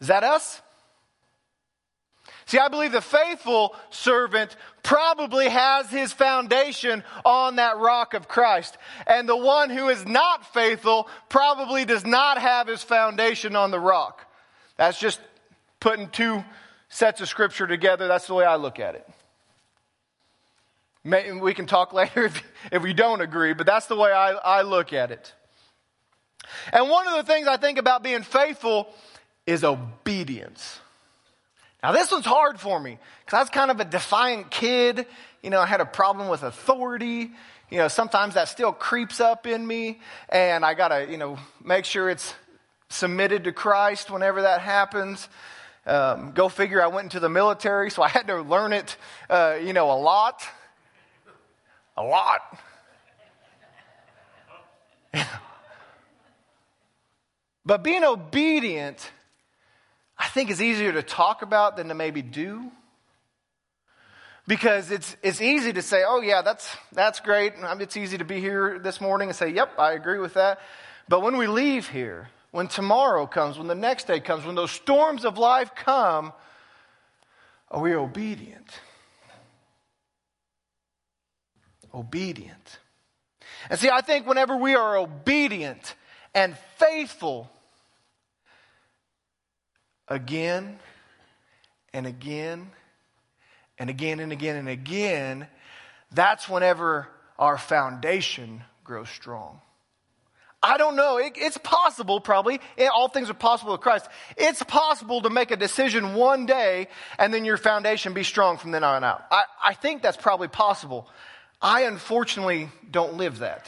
Is 0.00 0.08
that 0.08 0.24
us? 0.24 0.60
See, 2.44 2.58
I 2.58 2.68
believe 2.68 2.92
the 2.92 3.00
faithful 3.00 3.74
servant 3.88 4.54
probably 4.82 5.48
has 5.48 5.88
his 5.88 6.12
foundation 6.12 7.02
on 7.24 7.56
that 7.56 7.78
rock 7.78 8.12
of 8.12 8.28
Christ. 8.28 8.76
And 9.06 9.26
the 9.26 9.36
one 9.36 9.70
who 9.70 9.88
is 9.88 10.04
not 10.04 10.52
faithful 10.52 11.08
probably 11.30 11.86
does 11.86 12.04
not 12.04 12.38
have 12.38 12.66
his 12.66 12.82
foundation 12.82 13.56
on 13.56 13.70
the 13.70 13.80
rock. 13.80 14.26
That's 14.76 14.98
just 14.98 15.18
putting 15.82 16.08
two 16.08 16.44
sets 16.88 17.20
of 17.20 17.28
scripture 17.28 17.66
together. 17.66 18.06
That's 18.06 18.28
the 18.28 18.34
way 18.34 18.44
I 18.44 18.54
look 18.54 18.78
at 18.78 18.94
it. 18.94 19.08
we 21.40 21.54
can 21.54 21.66
talk 21.66 21.92
later 21.92 22.26
if, 22.26 22.42
if 22.70 22.82
we 22.82 22.94
don't 22.94 23.20
agree, 23.20 23.52
but 23.52 23.66
that's 23.66 23.86
the 23.86 23.96
way 23.96 24.12
I, 24.12 24.30
I 24.30 24.62
look 24.62 24.92
at 24.92 25.10
it. 25.10 25.34
And 26.72 26.88
one 26.88 27.08
of 27.08 27.14
the 27.14 27.24
things 27.24 27.48
I 27.48 27.56
think 27.56 27.78
about 27.78 28.04
being 28.04 28.22
faithful 28.22 28.88
is 29.44 29.64
obedience. 29.64 30.78
Now, 31.82 31.90
this 31.90 32.12
one's 32.12 32.26
hard 32.26 32.60
for 32.60 32.78
me 32.78 32.96
because 33.24 33.36
I 33.36 33.40
was 33.40 33.50
kind 33.50 33.72
of 33.72 33.80
a 33.80 33.84
defiant 33.84 34.52
kid. 34.52 35.04
You 35.42 35.50
know, 35.50 35.60
I 35.60 35.66
had 35.66 35.80
a 35.80 35.86
problem 35.86 36.28
with 36.28 36.44
authority. 36.44 37.32
You 37.70 37.78
know, 37.78 37.88
sometimes 37.88 38.34
that 38.34 38.48
still 38.48 38.72
creeps 38.72 39.18
up 39.20 39.48
in 39.48 39.66
me, 39.66 40.00
and 40.28 40.64
I 40.64 40.74
got 40.74 40.88
to, 40.88 41.10
you 41.10 41.16
know, 41.16 41.38
make 41.64 41.86
sure 41.86 42.08
it's 42.08 42.34
submitted 42.88 43.44
to 43.44 43.52
Christ 43.52 44.12
whenever 44.12 44.42
that 44.42 44.60
happens. 44.60 45.28
Um, 45.84 46.32
go 46.32 46.48
figure, 46.48 46.82
I 46.82 46.86
went 46.86 47.06
into 47.06 47.20
the 47.20 47.28
military, 47.28 47.90
so 47.90 48.02
I 48.02 48.08
had 48.08 48.28
to 48.28 48.40
learn 48.42 48.72
it, 48.72 48.96
uh, 49.28 49.58
you 49.62 49.72
know, 49.72 49.90
a 49.90 49.98
lot. 49.98 50.42
A 51.96 52.02
lot. 52.02 52.40
but 57.64 57.82
being 57.82 58.04
obedient 58.04 59.10
I 60.22 60.28
think 60.28 60.50
is 60.50 60.62
easier 60.62 60.92
to 60.92 61.02
talk 61.02 61.42
about 61.42 61.76
than 61.76 61.88
to 61.88 61.94
maybe 61.94 62.22
do. 62.22 62.70
Because 64.46 64.92
it's, 64.92 65.16
it's 65.20 65.40
easy 65.40 65.72
to 65.72 65.82
say, 65.82 66.04
oh, 66.06 66.20
yeah, 66.20 66.42
that's, 66.42 66.76
that's 66.92 67.18
great. 67.18 67.54
It's 67.56 67.96
easy 67.96 68.18
to 68.18 68.24
be 68.24 68.38
here 68.38 68.78
this 68.78 69.00
morning 69.00 69.30
and 69.30 69.36
say, 69.36 69.48
yep, 69.48 69.76
I 69.80 69.92
agree 69.92 70.20
with 70.20 70.34
that. 70.34 70.60
But 71.08 71.22
when 71.22 71.36
we 71.36 71.48
leave 71.48 71.88
here, 71.88 72.28
when 72.52 72.68
tomorrow 72.68 73.26
comes, 73.26 73.58
when 73.58 73.66
the 73.66 73.74
next 73.74 74.06
day 74.06 74.20
comes, 74.20 74.44
when 74.44 74.54
those 74.54 74.70
storms 74.70 75.24
of 75.24 75.38
life 75.38 75.74
come, 75.74 76.32
are 77.70 77.80
we 77.80 77.94
obedient? 77.94 78.68
Obedient. 81.92 82.78
And 83.70 83.80
see, 83.80 83.90
I 83.90 84.02
think 84.02 84.26
whenever 84.26 84.56
we 84.56 84.74
are 84.74 84.96
obedient 84.98 85.94
and 86.34 86.56
faithful 86.76 87.50
again 90.06 90.78
and 91.94 92.06
again 92.06 92.70
and 93.78 93.88
again 93.88 94.20
and 94.20 94.30
again 94.30 94.56
and 94.56 94.68
again, 94.68 95.46
that's 96.10 96.48
whenever 96.48 97.08
our 97.38 97.56
foundation 97.56 98.62
grows 98.84 99.08
strong. 99.08 99.62
I 100.62 100.76
don't 100.76 100.94
know. 100.94 101.18
It, 101.18 101.32
it's 101.36 101.58
possible, 101.58 102.20
probably. 102.20 102.60
all 102.94 103.08
things 103.08 103.28
are 103.28 103.34
possible 103.34 103.72
with 103.72 103.80
Christ. 103.80 104.08
It's 104.36 104.62
possible 104.62 105.22
to 105.22 105.30
make 105.30 105.50
a 105.50 105.56
decision 105.56 106.14
one 106.14 106.46
day 106.46 106.88
and 107.18 107.34
then 107.34 107.44
your 107.44 107.56
foundation 107.56 108.12
be 108.14 108.22
strong 108.22 108.58
from 108.58 108.70
then 108.70 108.84
on 108.84 109.02
out. 109.02 109.24
I, 109.30 109.44
I 109.62 109.74
think 109.74 110.02
that's 110.02 110.16
probably 110.16 110.48
possible. 110.48 111.08
I 111.60 111.82
unfortunately 111.82 112.68
don't 112.88 113.14
live 113.14 113.40
that. 113.40 113.66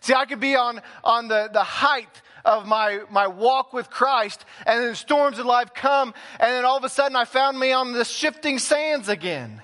See, 0.00 0.14
I 0.14 0.26
could 0.26 0.40
be 0.40 0.56
on, 0.56 0.80
on 1.02 1.28
the, 1.28 1.48
the 1.52 1.62
height 1.62 2.22
of 2.44 2.66
my, 2.66 3.00
my 3.10 3.26
walk 3.26 3.72
with 3.72 3.90
Christ, 3.90 4.44
and 4.66 4.82
then 4.82 4.94
storms 4.94 5.38
of 5.38 5.44
life 5.44 5.74
come, 5.74 6.14
and 6.38 6.50
then 6.52 6.64
all 6.64 6.78
of 6.78 6.84
a 6.84 6.88
sudden 6.88 7.16
I 7.16 7.26
found 7.26 7.58
me 7.58 7.72
on 7.72 7.92
the 7.92 8.04
shifting 8.04 8.58
sands 8.58 9.08
again. 9.08 9.60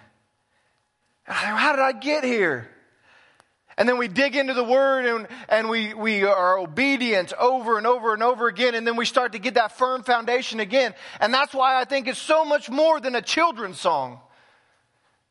How 1.25 1.73
did 1.73 1.81
I 1.81 1.93
get 1.93 2.23
here? 2.23 2.69
And 3.79 3.87
then 3.89 3.99
we 3.99 4.09
dig 4.09 4.37
into 4.37 4.55
the 4.55 4.65
word 4.65 5.05
and, 5.05 5.29
and 5.49 5.69
we, 5.69 5.93
we 5.93 6.25
are 6.25 6.59
obedient 6.59 7.35
over 7.35 7.77
and 7.77 7.87
over 7.87 8.15
and 8.15 8.23
over 8.23 8.49
again. 8.49 8.75
And 8.75 8.87
then 8.87 8.97
we 8.97 9.05
start 9.05 9.33
to 9.33 9.39
get 9.39 9.55
that 9.55 9.77
firm 9.77 10.03
foundation 10.03 10.61
again. 10.61 10.95
And 11.21 11.33
that's 11.33 11.53
why 11.53 11.79
I 11.79 11.85
think 11.85 12.09
it's 12.09 12.19
so 12.19 12.45
much 12.45 12.71
more 12.71 13.01
than 13.01 13.15
a 13.15 13.23
children's 13.23 13.79
song. 13.79 14.21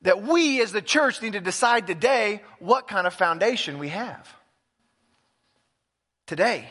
That 0.03 0.21
we 0.21 0.61
as 0.61 0.71
the 0.71 0.83
church 0.83 1.23
need 1.23 1.33
to 1.33 1.39
decide 1.39 1.87
today 1.87 2.43
what 2.59 2.87
kind 2.87 3.07
of 3.07 3.13
foundation 3.15 3.79
we 3.79 3.89
have. 3.89 4.31
Today. 6.27 6.69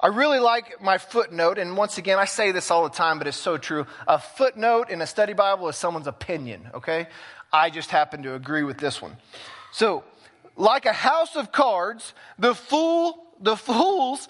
I 0.00 0.08
really 0.08 0.38
like 0.38 0.82
my 0.82 0.98
footnote, 0.98 1.58
and 1.58 1.76
once 1.76 1.98
again, 1.98 2.18
I 2.18 2.26
say 2.26 2.52
this 2.52 2.70
all 2.70 2.84
the 2.84 2.90
time, 2.90 3.18
but 3.18 3.26
it's 3.26 3.36
so 3.36 3.56
true. 3.56 3.86
A 4.06 4.18
footnote 4.18 4.90
in 4.90 5.00
a 5.00 5.06
study 5.06 5.32
Bible 5.32 5.68
is 5.68 5.76
someone's 5.76 6.06
opinion, 6.06 6.70
okay? 6.74 7.08
I 7.52 7.70
just 7.70 7.90
happen 7.90 8.22
to 8.24 8.34
agree 8.34 8.62
with 8.62 8.78
this 8.78 9.00
one. 9.00 9.16
So, 9.72 10.04
like 10.56 10.86
a 10.86 10.92
house 10.92 11.36
of 11.36 11.52
cards, 11.52 12.14
the 12.38 12.54
fool, 12.54 13.24
the 13.40 13.56
fool's 13.56 14.28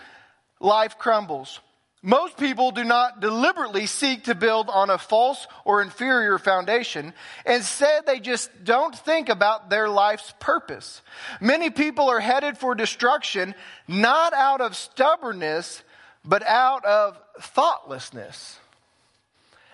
life 0.60 0.98
crumbles. 0.98 1.60
Most 2.06 2.36
people 2.36 2.70
do 2.70 2.84
not 2.84 3.18
deliberately 3.18 3.86
seek 3.86 4.24
to 4.24 4.36
build 4.36 4.70
on 4.70 4.90
a 4.90 4.96
false 4.96 5.44
or 5.64 5.82
inferior 5.82 6.38
foundation. 6.38 7.12
Instead, 7.44 8.06
they 8.06 8.20
just 8.20 8.48
don't 8.62 8.96
think 8.96 9.28
about 9.28 9.70
their 9.70 9.88
life's 9.88 10.32
purpose. 10.38 11.02
Many 11.40 11.68
people 11.68 12.08
are 12.08 12.20
headed 12.20 12.58
for 12.58 12.76
destruction 12.76 13.56
not 13.88 14.32
out 14.34 14.60
of 14.60 14.76
stubbornness, 14.76 15.82
but 16.24 16.46
out 16.46 16.84
of 16.84 17.18
thoughtlessness. 17.40 18.60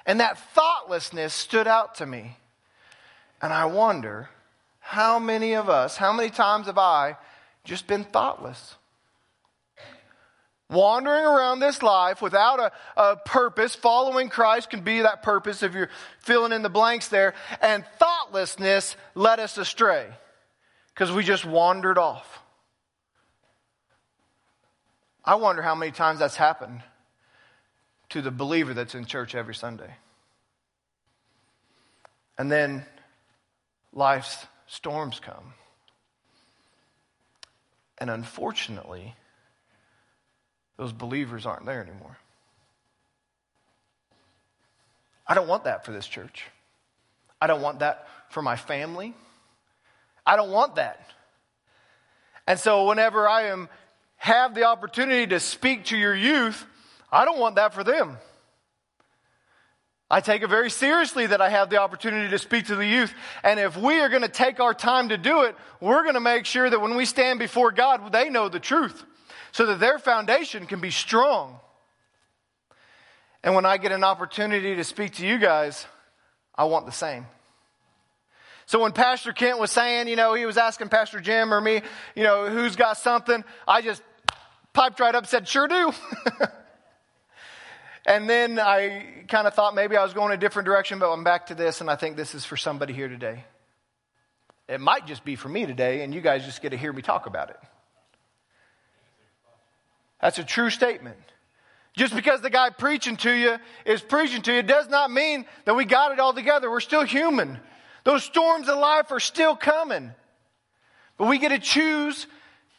And 0.06 0.20
that 0.20 0.38
thoughtlessness 0.54 1.34
stood 1.34 1.66
out 1.66 1.96
to 1.96 2.06
me. 2.06 2.38
And 3.42 3.52
I 3.52 3.66
wonder 3.66 4.30
how 4.80 5.18
many 5.18 5.52
of 5.52 5.68
us, 5.68 5.98
how 5.98 6.14
many 6.14 6.30
times 6.30 6.64
have 6.64 6.78
I 6.78 7.18
just 7.64 7.86
been 7.86 8.04
thoughtless? 8.04 8.76
Wandering 10.72 11.24
around 11.24 11.60
this 11.60 11.82
life 11.82 12.22
without 12.22 12.58
a, 12.58 12.72
a, 13.00 13.16
purpose. 13.16 13.74
Following 13.74 14.28
Christ 14.28 14.70
can 14.70 14.80
be 14.80 15.02
that 15.02 15.22
purpose 15.22 15.62
if 15.62 15.74
you're 15.74 15.90
filling 16.20 16.52
in 16.52 16.62
the 16.62 16.70
blanks 16.70 17.08
there. 17.08 17.34
And 17.60 17.84
thoughtlessness 17.98 18.96
led 19.14 19.38
us 19.38 19.58
astray 19.58 20.08
because 20.94 21.12
we 21.12 21.22
just 21.22 21.44
wandered 21.44 21.98
off. 21.98 22.40
I 25.24 25.36
wonder 25.36 25.62
how 25.62 25.74
many 25.74 25.92
times 25.92 26.18
that's 26.18 26.36
happened 26.36 26.82
to 28.08 28.22
the 28.22 28.30
believer 28.30 28.74
that's 28.74 28.94
in 28.94 29.04
church 29.04 29.34
every 29.34 29.54
Sunday. 29.54 29.94
And 32.36 32.50
then 32.50 32.84
life's 33.92 34.46
storms 34.66 35.20
come. 35.20 35.54
And 37.98 38.10
unfortunately, 38.10 39.14
those 40.82 40.92
believers 40.92 41.46
aren't 41.46 41.64
there 41.64 41.80
anymore. 41.80 42.18
I 45.28 45.34
don't 45.34 45.46
want 45.46 45.62
that 45.64 45.84
for 45.84 45.92
this 45.92 46.08
church. 46.08 46.44
I 47.40 47.46
don't 47.46 47.62
want 47.62 47.78
that 47.78 48.08
for 48.30 48.42
my 48.42 48.56
family. 48.56 49.14
I 50.26 50.34
don't 50.34 50.50
want 50.50 50.74
that. 50.74 51.08
And 52.48 52.58
so 52.58 52.88
whenever 52.88 53.28
I 53.28 53.42
am 53.42 53.68
have 54.16 54.56
the 54.56 54.64
opportunity 54.64 55.28
to 55.28 55.38
speak 55.38 55.84
to 55.86 55.96
your 55.96 56.16
youth, 56.16 56.66
I 57.12 57.24
don't 57.24 57.38
want 57.38 57.54
that 57.54 57.74
for 57.74 57.84
them. 57.84 58.18
I 60.10 60.20
take 60.20 60.42
it 60.42 60.48
very 60.48 60.68
seriously 60.68 61.26
that 61.28 61.40
I 61.40 61.48
have 61.48 61.70
the 61.70 61.78
opportunity 61.78 62.28
to 62.30 62.38
speak 62.40 62.66
to 62.66 62.74
the 62.74 62.84
youth. 62.84 63.14
And 63.44 63.60
if 63.60 63.76
we 63.76 64.00
are 64.00 64.08
going 64.08 64.22
to 64.22 64.28
take 64.28 64.58
our 64.58 64.74
time 64.74 65.10
to 65.10 65.16
do 65.16 65.42
it, 65.42 65.54
we're 65.80 66.02
going 66.02 66.14
to 66.14 66.20
make 66.20 66.44
sure 66.44 66.68
that 66.68 66.80
when 66.80 66.96
we 66.96 67.04
stand 67.04 67.38
before 67.38 67.70
God, 67.70 68.10
they 68.10 68.30
know 68.30 68.48
the 68.48 68.58
truth 68.58 69.04
so 69.52 69.66
that 69.66 69.80
their 69.80 69.98
foundation 69.98 70.66
can 70.66 70.80
be 70.80 70.90
strong. 70.90 71.58
And 73.44 73.54
when 73.54 73.66
I 73.66 73.76
get 73.76 73.92
an 73.92 74.04
opportunity 74.04 74.76
to 74.76 74.84
speak 74.84 75.14
to 75.14 75.26
you 75.26 75.38
guys, 75.38 75.86
I 76.54 76.64
want 76.64 76.86
the 76.86 76.92
same. 76.92 77.26
So 78.66 78.80
when 78.80 78.92
Pastor 78.92 79.32
Kent 79.32 79.58
was 79.58 79.70
saying, 79.70 80.08
you 80.08 80.16
know, 80.16 80.34
he 80.34 80.46
was 80.46 80.56
asking 80.56 80.88
Pastor 80.88 81.20
Jim 81.20 81.52
or 81.52 81.60
me, 81.60 81.82
you 82.14 82.22
know, 82.22 82.48
who's 82.48 82.76
got 82.76 82.96
something, 82.96 83.44
I 83.66 83.82
just 83.82 84.02
piped 84.72 85.00
right 85.00 85.14
up 85.14 85.22
and 85.22 85.28
said, 85.28 85.46
sure 85.48 85.68
do. 85.68 85.92
And 88.04 88.28
then 88.28 88.58
I 88.58 89.24
kind 89.28 89.46
of 89.46 89.54
thought 89.54 89.74
maybe 89.74 89.96
I 89.96 90.02
was 90.02 90.12
going 90.12 90.32
a 90.32 90.36
different 90.36 90.66
direction, 90.66 90.98
but 90.98 91.10
I'm 91.12 91.22
back 91.22 91.46
to 91.46 91.54
this, 91.54 91.80
and 91.80 91.88
I 91.88 91.96
think 91.96 92.16
this 92.16 92.34
is 92.34 92.44
for 92.44 92.56
somebody 92.56 92.92
here 92.92 93.08
today. 93.08 93.44
It 94.68 94.80
might 94.80 95.06
just 95.06 95.24
be 95.24 95.36
for 95.36 95.48
me 95.48 95.66
today, 95.66 96.02
and 96.02 96.12
you 96.12 96.20
guys 96.20 96.44
just 96.44 96.62
get 96.62 96.70
to 96.70 96.76
hear 96.76 96.92
me 96.92 97.02
talk 97.02 97.26
about 97.26 97.50
it. 97.50 97.60
That's 100.22 100.38
a 100.38 100.44
true 100.44 100.70
statement. 100.70 101.16
Just 101.94 102.14
because 102.14 102.40
the 102.40 102.48
guy 102.48 102.70
preaching 102.70 103.16
to 103.18 103.30
you 103.30 103.56
is 103.84 104.00
preaching 104.00 104.40
to 104.42 104.54
you 104.54 104.62
does 104.62 104.88
not 104.88 105.10
mean 105.10 105.44
that 105.66 105.74
we 105.74 105.84
got 105.84 106.12
it 106.12 106.18
all 106.18 106.32
together. 106.32 106.70
We're 106.70 106.80
still 106.80 107.04
human. 107.04 107.60
Those 108.04 108.24
storms 108.24 108.68
of 108.68 108.78
life 108.78 109.10
are 109.10 109.20
still 109.20 109.54
coming. 109.54 110.12
But 111.18 111.28
we 111.28 111.38
get 111.38 111.50
to 111.50 111.58
choose, 111.58 112.26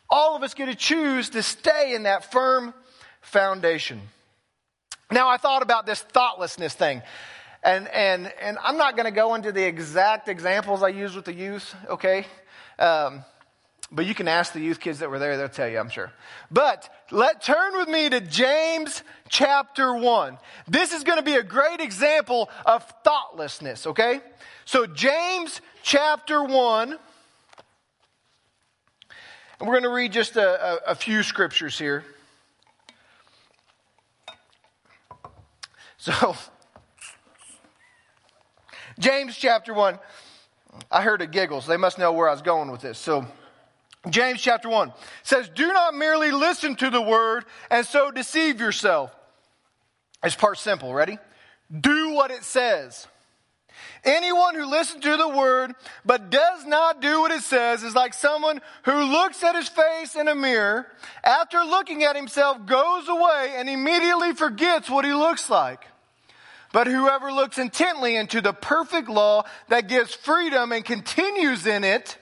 all 0.10 0.36
of 0.36 0.42
us 0.42 0.56
get 0.56 0.66
to 0.66 0.76
choose 0.76 1.30
to 1.32 1.44
stay 1.44 1.94
in 1.94 2.04
that 2.04 2.32
firm 2.32 2.74
foundation. 3.22 4.02
Now, 5.12 5.30
I 5.30 5.38
thought 5.38 5.62
about 5.62 5.86
this 5.86 6.02
thoughtlessness 6.02 6.74
thing. 6.74 7.04
And, 7.64 7.88
and, 7.90 8.34
and 8.42 8.58
I'm 8.64 8.78
not 8.78 8.98
going 8.98 9.06
to 9.06 9.16
go 9.16 9.36
into 9.36 9.52
the 9.52 9.64
exact 9.64 10.28
examples 10.28 10.82
I 10.82 10.90
use 10.90 11.16
with 11.16 11.26
the 11.26 11.34
youth, 11.34 11.76
okay? 11.88 12.26
Um, 12.80 13.24
but 13.92 14.06
you 14.06 14.16
can 14.16 14.28
ask 14.28 14.54
the 14.54 14.60
youth 14.60 14.80
kids 14.80 15.00
that 15.00 15.10
were 15.10 15.20
there, 15.20 15.38
they'll 15.38 15.50
tell 15.50 15.68
you, 15.68 15.80
I'm 15.80 15.90
sure. 15.90 16.12
But 16.50 16.90
let 17.12 17.44
turn 17.44 17.78
with 17.78 17.88
me 17.88 18.10
to 18.10 18.22
James 18.22 19.04
chapter 19.30 19.96
1. 19.96 20.38
This 20.68 20.94
is 20.94 21.04
going 21.04 21.18
to 21.18 21.24
be 21.24 21.36
a 21.36 21.44
great 21.44 21.80
example 21.80 22.50
of 22.66 22.84
thoughtlessness, 23.04 23.88
okay? 23.88 24.22
So, 24.66 24.88
James 24.88 25.62
chapter 25.84 26.44
1. 26.44 26.98
And 29.60 29.70
we're 29.70 29.74
going 29.74 29.84
to 29.84 29.90
read 29.90 30.12
just 30.12 30.36
a, 30.36 30.74
a, 30.88 30.92
a 30.92 30.96
few 30.96 31.22
scriptures 31.22 31.78
here. 31.78 32.04
So, 35.98 36.36
James 39.00 39.38
chapter 39.38 39.74
1. 39.74 40.00
I 40.92 41.02
heard 41.02 41.22
a 41.22 41.28
giggle, 41.28 41.62
so 41.62 41.70
they 41.70 41.78
must 41.78 42.00
know 42.00 42.12
where 42.12 42.28
I 42.28 42.32
was 42.32 42.42
going 42.42 42.72
with 42.72 42.82
this. 42.82 42.98
So, 42.98 43.28
James 44.10 44.42
chapter 44.42 44.68
1 44.68 44.92
says, 45.24 45.50
Do 45.50 45.72
not 45.72 45.94
merely 45.94 46.32
listen 46.32 46.76
to 46.76 46.90
the 46.90 47.02
word 47.02 47.46
and 47.72 47.86
so 47.86 48.12
deceive 48.12 48.60
yourself. 48.60 49.16
It's 50.24 50.36
part 50.36 50.58
simple. 50.58 50.94
Ready? 50.94 51.18
Do 51.72 52.12
what 52.12 52.32
it 52.32 52.44
says. 52.44 53.08
Anyone 54.04 54.56
who 54.56 54.66
listens 54.66 55.04
to 55.04 55.16
the 55.16 55.30
word 55.30 55.74
but 56.06 56.30
does 56.30 56.66
not 56.66 57.02
do 57.02 57.22
what 57.22 57.32
it 57.32 57.42
says 57.42 57.84
is 57.84 57.96
like 57.96 58.14
someone 58.14 58.62
who 58.84 59.04
looks 59.04 59.42
at 59.44 59.56
his 59.56 59.70
face 59.70 60.16
in 60.16 60.28
a 60.28 60.36
mirror, 60.36 60.88
after 61.24 61.60
looking 61.60 62.04
at 62.04 62.16
himself, 62.16 62.66
goes 62.66 63.08
away 63.08 63.54
and 63.56 63.70
immediately 63.70 64.34
forgets 64.34 64.90
what 64.90 65.06
he 65.06 65.14
looks 65.14 65.50
like. 65.50 65.88
But 66.74 66.88
whoever 66.88 67.32
looks 67.32 67.58
intently 67.58 68.18
into 68.18 68.42
the 68.42 68.52
perfect 68.52 69.08
law 69.08 69.44
that 69.70 69.88
gives 69.88 70.14
freedom 70.14 70.72
and 70.72 70.84
continues 70.84 71.66
in 71.66 71.84
it, 71.84 72.18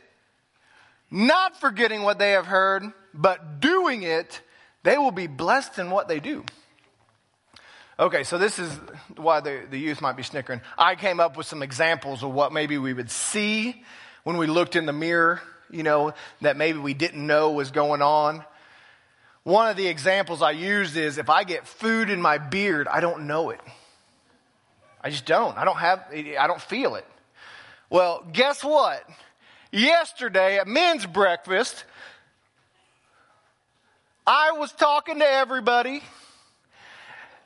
not 1.12 1.60
forgetting 1.60 2.04
what 2.04 2.18
they 2.18 2.32
have 2.32 2.46
heard, 2.46 2.84
but 3.14 3.60
doing 3.60 4.04
it, 4.04 4.42
they 4.84 4.98
will 4.98 5.12
be 5.12 5.28
blessed 5.28 5.78
in 5.78 5.92
what 5.92 6.08
they 6.08 6.20
do. 6.20 6.46
Okay, 8.00 8.24
so 8.24 8.38
this 8.38 8.58
is 8.58 8.72
why 9.18 9.42
the, 9.42 9.62
the 9.70 9.78
youth 9.78 10.02
might 10.02 10.18
be 10.18 10.24
snickering. 10.24 10.62
I 10.78 10.96
came 10.96 11.20
up 11.20 11.38
with 11.38 11.46
some 11.46 11.62
examples 11.62 12.24
of 12.24 12.34
what 12.34 12.52
maybe 12.52 12.78
we 12.78 12.94
would 12.94 13.12
see 13.12 13.84
when 14.24 14.38
we 14.38 14.48
looked 14.48 14.76
in 14.76 14.86
the 14.86 14.94
mirror, 14.94 15.42
you 15.70 15.84
know, 15.84 16.14
that 16.42 16.58
maybe 16.58 16.80
we 16.80 16.94
didn't 16.94 17.26
know 17.26 17.52
was 17.52 17.70
going 17.70 18.02
on. 18.02 18.44
One 19.44 19.70
of 19.70 19.78
the 19.78 19.88
examples 19.88 20.42
I 20.42 20.52
used 20.52 20.96
is 20.96 21.18
if 21.18 21.30
I 21.30 21.44
get 21.44 21.68
food 21.68 22.10
in 22.10 22.22
my 22.22 22.38
beard, 22.38 22.88
I 22.88 23.02
don't 23.02 23.28
know 23.28 23.50
it. 23.50 23.60
I 25.04 25.10
just 25.10 25.26
don't. 25.26 25.58
I 25.58 25.66
don't 25.66 25.78
have, 25.78 26.06
I 26.12 26.48
don't 26.48 26.62
feel 26.62 26.96
it. 26.96 27.06
Well, 27.90 28.26
guess 28.32 28.64
what? 28.64 29.08
Yesterday 29.72 30.58
at 30.58 30.68
men's 30.68 31.06
breakfast, 31.06 31.86
I 34.28 34.52
was 34.52 34.72
talking 34.74 35.20
to 35.20 35.26
everybody 35.26 36.04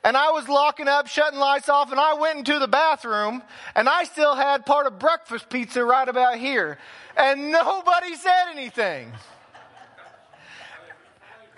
and 0.06 0.16
I 0.16 0.30
was 0.30 0.48
locking 0.48 0.86
up, 0.86 1.08
shutting 1.08 1.40
lights 1.40 1.68
off, 1.68 1.90
and 1.90 1.98
I 1.98 2.14
went 2.14 2.38
into 2.38 2.60
the 2.60 2.68
bathroom, 2.68 3.42
and 3.74 3.88
I 3.88 4.04
still 4.04 4.36
had 4.36 4.64
part 4.64 4.86
of 4.86 5.00
breakfast 5.00 5.50
pizza 5.50 5.84
right 5.84 6.08
about 6.08 6.38
here. 6.38 6.78
And 7.16 7.50
nobody 7.50 8.14
said 8.14 8.44
anything. 8.52 9.10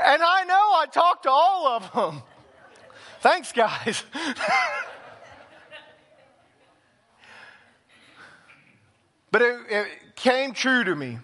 And 0.00 0.22
I 0.22 0.44
know 0.44 0.54
I 0.54 0.86
talked 0.90 1.24
to 1.24 1.30
all 1.30 1.66
of 1.66 1.92
them. 1.92 2.22
Thanks, 3.20 3.52
guys. 3.52 4.02
but 9.30 9.42
it, 9.42 9.58
it 9.68 9.86
came 10.16 10.52
true 10.52 10.84
to 10.84 10.94
me. 10.94 11.18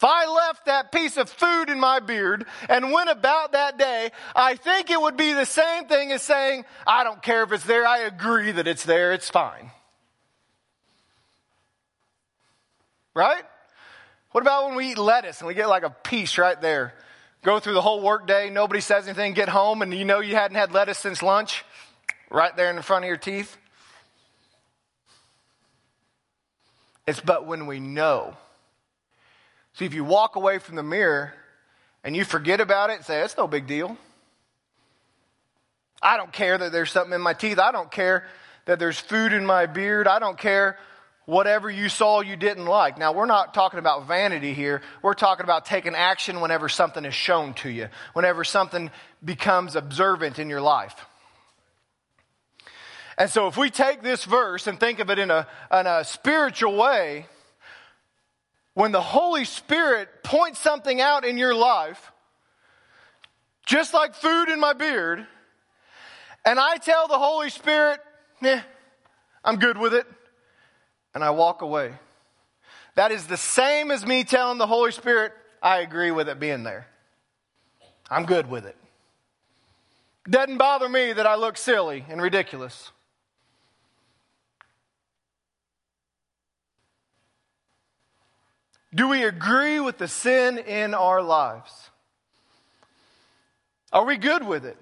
If 0.00 0.04
I 0.04 0.26
left 0.26 0.64
that 0.64 0.92
piece 0.92 1.18
of 1.18 1.28
food 1.28 1.68
in 1.68 1.78
my 1.78 2.00
beard 2.00 2.46
and 2.70 2.90
went 2.90 3.10
about 3.10 3.52
that 3.52 3.76
day, 3.76 4.10
I 4.34 4.54
think 4.54 4.88
it 4.88 4.98
would 4.98 5.18
be 5.18 5.34
the 5.34 5.44
same 5.44 5.88
thing 5.88 6.10
as 6.10 6.22
saying, 6.22 6.64
I 6.86 7.04
don't 7.04 7.22
care 7.22 7.42
if 7.42 7.52
it's 7.52 7.64
there, 7.64 7.86
I 7.86 7.98
agree 7.98 8.50
that 8.52 8.66
it's 8.66 8.84
there, 8.84 9.12
it's 9.12 9.28
fine. 9.28 9.70
Right? 13.14 13.42
What 14.30 14.40
about 14.40 14.68
when 14.68 14.76
we 14.76 14.92
eat 14.92 14.98
lettuce 14.98 15.40
and 15.40 15.48
we 15.48 15.52
get 15.52 15.68
like 15.68 15.82
a 15.82 15.90
piece 15.90 16.38
right 16.38 16.58
there? 16.58 16.94
Go 17.42 17.58
through 17.58 17.74
the 17.74 17.82
whole 17.82 18.00
workday, 18.00 18.48
nobody 18.48 18.80
says 18.80 19.06
anything, 19.06 19.34
get 19.34 19.50
home, 19.50 19.82
and 19.82 19.92
you 19.92 20.06
know 20.06 20.20
you 20.20 20.34
hadn't 20.34 20.56
had 20.56 20.72
lettuce 20.72 20.98
since 20.98 21.22
lunch, 21.22 21.62
right 22.30 22.56
there 22.56 22.70
in 22.70 22.76
the 22.76 22.82
front 22.82 23.04
of 23.04 23.08
your 23.08 23.18
teeth? 23.18 23.58
It's 27.10 27.20
but 27.20 27.46
when 27.46 27.66
we 27.66 27.80
know 27.80 28.36
See, 29.74 29.84
if 29.84 29.94
you 29.94 30.04
walk 30.04 30.36
away 30.36 30.58
from 30.58 30.76
the 30.76 30.82
mirror 30.82 31.32
and 32.02 32.16
you 32.16 32.24
forget 32.24 32.60
about 32.60 32.90
it 32.90 33.04
say, 33.04 33.22
it's 33.22 33.36
no 33.36 33.46
big 33.46 33.66
deal. 33.66 33.96
I 36.02 36.16
don't 36.16 36.32
care 36.32 36.56
that 36.56 36.72
there's 36.72 36.90
something 36.90 37.12
in 37.12 37.20
my 37.20 37.34
teeth. 37.34 37.58
I 37.58 37.72
don't 37.72 37.90
care 37.90 38.26
that 38.64 38.78
there's 38.78 38.98
food 38.98 39.32
in 39.32 39.44
my 39.44 39.66
beard. 39.66 40.08
I 40.08 40.18
don't 40.18 40.38
care 40.38 40.78
whatever 41.26 41.70
you 41.70 41.88
saw 41.88 42.20
you 42.20 42.36
didn't 42.36 42.64
like. 42.64 42.98
Now, 42.98 43.12
we're 43.12 43.26
not 43.26 43.54
talking 43.54 43.78
about 43.78 44.08
vanity 44.08 44.54
here. 44.54 44.80
We're 45.02 45.14
talking 45.14 45.44
about 45.44 45.66
taking 45.66 45.94
action 45.94 46.40
whenever 46.40 46.68
something 46.68 47.04
is 47.04 47.14
shown 47.14 47.54
to 47.54 47.68
you, 47.68 47.88
whenever 48.14 48.42
something 48.44 48.90
becomes 49.22 49.76
observant 49.76 50.38
in 50.38 50.48
your 50.48 50.62
life. 50.62 50.94
And 53.20 53.28
so, 53.28 53.48
if 53.48 53.58
we 53.58 53.68
take 53.68 54.00
this 54.00 54.24
verse 54.24 54.66
and 54.66 54.80
think 54.80 54.98
of 54.98 55.10
it 55.10 55.18
in 55.18 55.30
a, 55.30 55.46
in 55.70 55.86
a 55.86 56.04
spiritual 56.04 56.74
way, 56.74 57.26
when 58.72 58.92
the 58.92 59.02
Holy 59.02 59.44
Spirit 59.44 60.08
points 60.24 60.58
something 60.58 61.02
out 61.02 61.26
in 61.26 61.36
your 61.36 61.54
life, 61.54 62.12
just 63.66 63.92
like 63.92 64.14
food 64.14 64.48
in 64.48 64.58
my 64.58 64.72
beard, 64.72 65.26
and 66.46 66.58
I 66.58 66.78
tell 66.78 67.08
the 67.08 67.18
Holy 67.18 67.50
Spirit, 67.50 68.00
"Yeah, 68.40 68.62
I'm 69.44 69.56
good 69.56 69.76
with 69.76 69.92
it, 69.92 70.06
and 71.12 71.22
I 71.22 71.28
walk 71.28 71.60
away. 71.60 71.92
That 72.94 73.12
is 73.12 73.26
the 73.26 73.36
same 73.36 73.90
as 73.90 74.06
me 74.06 74.24
telling 74.24 74.56
the 74.56 74.66
Holy 74.66 74.92
Spirit, 74.92 75.34
I 75.62 75.80
agree 75.80 76.10
with 76.10 76.30
it 76.30 76.40
being 76.40 76.62
there. 76.62 76.86
I'm 78.08 78.24
good 78.24 78.48
with 78.48 78.64
it. 78.64 78.78
Doesn't 80.24 80.56
bother 80.56 80.88
me 80.88 81.12
that 81.12 81.26
I 81.26 81.34
look 81.34 81.58
silly 81.58 82.06
and 82.08 82.22
ridiculous. 82.22 82.92
Do 88.94 89.08
we 89.08 89.22
agree 89.22 89.78
with 89.80 89.98
the 89.98 90.08
sin 90.08 90.58
in 90.58 90.94
our 90.94 91.22
lives? 91.22 91.90
Are 93.92 94.04
we 94.04 94.16
good 94.16 94.46
with 94.46 94.64
it? 94.64 94.78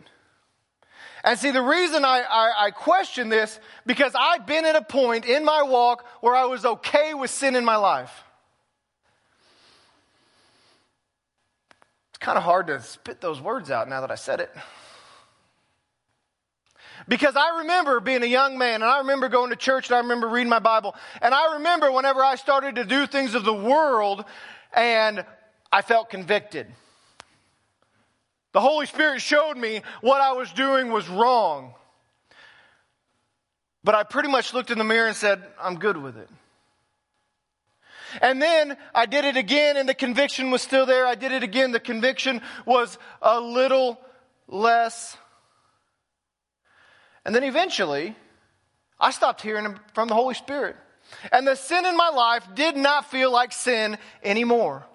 And 1.24 1.38
see, 1.38 1.50
the 1.50 1.62
reason 1.62 2.04
I, 2.04 2.22
I, 2.28 2.52
I, 2.66 2.70
question 2.70 3.28
this, 3.28 3.58
because 3.84 4.12
I've 4.14 4.46
been 4.46 4.64
at 4.64 4.76
a 4.76 4.82
point 4.82 5.24
in 5.24 5.44
my 5.44 5.62
walk 5.62 6.06
where 6.20 6.34
I 6.34 6.44
was 6.44 6.64
okay 6.64 7.12
with 7.12 7.30
sin 7.30 7.56
in 7.56 7.64
my 7.64 7.76
life. 7.76 8.22
It's 12.10 12.18
kind 12.18 12.38
of 12.38 12.44
hard 12.44 12.68
to 12.68 12.80
spit 12.80 13.20
those 13.20 13.40
words 13.40 13.70
out 13.70 13.88
now 13.88 14.00
that 14.00 14.10
I 14.10 14.14
said 14.14 14.40
it. 14.40 14.54
Because 17.08 17.36
I 17.36 17.60
remember 17.60 18.00
being 18.00 18.22
a 18.22 18.26
young 18.26 18.58
man 18.58 18.76
and 18.76 18.84
I 18.84 18.98
remember 18.98 19.30
going 19.30 19.50
to 19.50 19.56
church 19.56 19.88
and 19.88 19.96
I 19.96 20.00
remember 20.00 20.28
reading 20.28 20.50
my 20.50 20.58
Bible. 20.58 20.94
And 21.22 21.34
I 21.34 21.54
remember 21.54 21.90
whenever 21.90 22.22
I 22.22 22.36
started 22.36 22.74
to 22.74 22.84
do 22.84 23.06
things 23.06 23.34
of 23.34 23.44
the 23.44 23.54
world 23.54 24.24
and 24.74 25.24
I 25.72 25.80
felt 25.80 26.10
convicted. 26.10 26.66
The 28.52 28.60
Holy 28.60 28.84
Spirit 28.86 29.22
showed 29.22 29.56
me 29.56 29.82
what 30.02 30.20
I 30.20 30.32
was 30.32 30.52
doing 30.52 30.92
was 30.92 31.08
wrong. 31.08 31.74
But 33.82 33.94
I 33.94 34.02
pretty 34.02 34.28
much 34.28 34.52
looked 34.52 34.70
in 34.70 34.76
the 34.76 34.84
mirror 34.84 35.08
and 35.08 35.16
said, 35.16 35.42
I'm 35.58 35.78
good 35.78 35.96
with 35.96 36.18
it. 36.18 36.28
And 38.20 38.40
then 38.40 38.76
I 38.94 39.06
did 39.06 39.24
it 39.24 39.36
again 39.36 39.78
and 39.78 39.88
the 39.88 39.94
conviction 39.94 40.50
was 40.50 40.60
still 40.60 40.84
there. 40.84 41.06
I 41.06 41.14
did 41.14 41.32
it 41.32 41.42
again. 41.42 41.72
The 41.72 41.80
conviction 41.80 42.42
was 42.66 42.98
a 43.22 43.40
little 43.40 43.98
less. 44.46 45.16
And 47.28 47.34
then 47.34 47.44
eventually, 47.44 48.16
I 48.98 49.10
stopped 49.10 49.42
hearing 49.42 49.78
from 49.92 50.08
the 50.08 50.14
Holy 50.14 50.32
Spirit. 50.32 50.76
And 51.30 51.46
the 51.46 51.56
sin 51.56 51.84
in 51.84 51.94
my 51.94 52.08
life 52.08 52.42
did 52.54 52.74
not 52.74 53.10
feel 53.10 53.30
like 53.30 53.52
sin 53.52 53.98
anymore. 54.24 54.86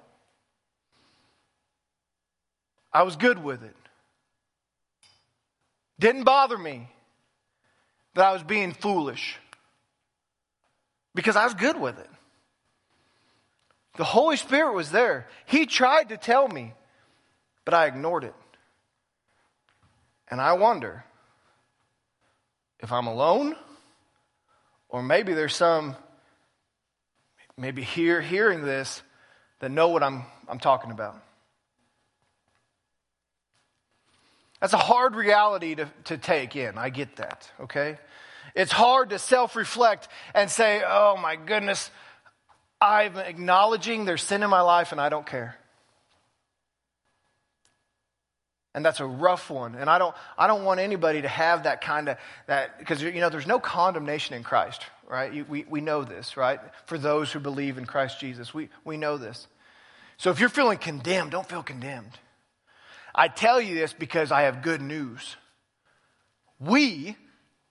I 2.92 3.04
was 3.04 3.18
good 3.18 3.38
with 3.38 3.62
it. 3.62 3.76
Didn't 6.00 6.24
bother 6.24 6.58
me 6.58 6.90
that 8.16 8.26
I 8.26 8.34
was 8.34 8.42
being 8.42 8.74
foolish 8.74 9.38
because 11.14 11.36
I 11.36 11.44
was 11.46 11.54
good 11.54 11.80
with 11.80 12.00
it. 12.00 12.10
The 13.98 14.06
Holy 14.06 14.38
Spirit 14.38 14.74
was 14.74 14.90
there. 14.90 15.28
He 15.46 15.68
tried 15.68 16.10
to 16.10 16.18
tell 16.18 16.48
me, 16.48 16.74
but 17.64 17.76
I 17.76 17.86
ignored 17.86 18.24
it. 18.24 18.34
And 20.32 20.42
I 20.42 20.54
wonder 20.54 21.06
if 22.84 22.92
I'm 22.92 23.08
alone, 23.08 23.56
or 24.90 25.02
maybe 25.02 25.34
there's 25.34 25.56
some, 25.56 25.96
maybe 27.58 27.82
here 27.82 28.22
hearing 28.22 28.64
this, 28.64 29.02
that 29.60 29.72
know 29.72 29.88
what 29.88 30.04
I'm, 30.04 30.26
I'm 30.50 30.60
talking 30.60 30.92
about. 30.92 31.16
That's 34.60 34.74
a 34.74 34.78
hard 34.78 35.16
reality 35.16 35.76
to, 35.76 35.90
to 36.06 36.18
take 36.18 36.58
in. 36.58 36.78
I 36.78 36.90
get 36.90 37.16
that, 37.16 37.50
okay? 37.62 37.98
It's 38.54 38.72
hard 38.72 39.12
to 39.12 39.20
self 39.20 39.56
reflect 39.56 40.10
and 40.36 40.52
say, 40.52 40.84
oh 40.86 41.18
my 41.18 41.38
goodness, 41.38 41.90
I'm 42.82 43.18
acknowledging 43.18 44.04
there's 44.04 44.22
sin 44.22 44.44
in 44.44 44.50
my 44.50 44.62
life 44.62 44.92
and 44.92 45.00
I 45.00 45.08
don't 45.08 45.26
care. 45.26 45.56
And 48.76 48.84
that's 48.84 49.00
a 49.00 49.06
rough 49.06 49.50
one. 49.50 49.76
And 49.76 49.90
I 49.90 50.00
don't, 50.00 50.16
I 50.38 50.48
don't 50.48 50.64
want 50.64 50.80
anybody 50.80 51.22
to 51.22 51.28
have 51.28 51.64
that 51.64 51.82
kind 51.82 52.10
of, 52.10 52.18
that, 52.48 52.80
because, 52.80 53.04
you 53.04 53.12
know, 53.14 53.30
there's 53.30 53.46
no 53.46 53.60
condemnation 53.60 54.36
in 54.36 54.44
Christ, 54.44 54.82
right? 55.08 55.48
We, 55.48 55.66
we 55.70 55.80
know 55.80 56.04
this, 56.04 56.38
right? 56.38 56.60
For 56.86 56.98
those 56.98 57.32
who 57.32 57.40
believe 57.40 57.78
in 57.78 57.86
Christ 57.86 58.20
Jesus, 58.20 58.54
we, 58.54 58.70
we 58.84 58.98
know 58.98 59.18
this. 59.18 59.48
So 60.18 60.32
if 60.32 60.40
you're 60.40 60.50
feeling 60.50 60.80
condemned, 60.80 61.32
don't 61.32 61.48
feel 61.48 61.64
condemned. 61.64 62.18
I 63.14 63.28
tell 63.28 63.62
you 63.62 63.76
this 63.76 63.94
because 63.94 64.32
I 64.32 64.44
have 64.44 64.64
good 64.64 64.82
news. 64.82 65.36
We, 66.60 67.16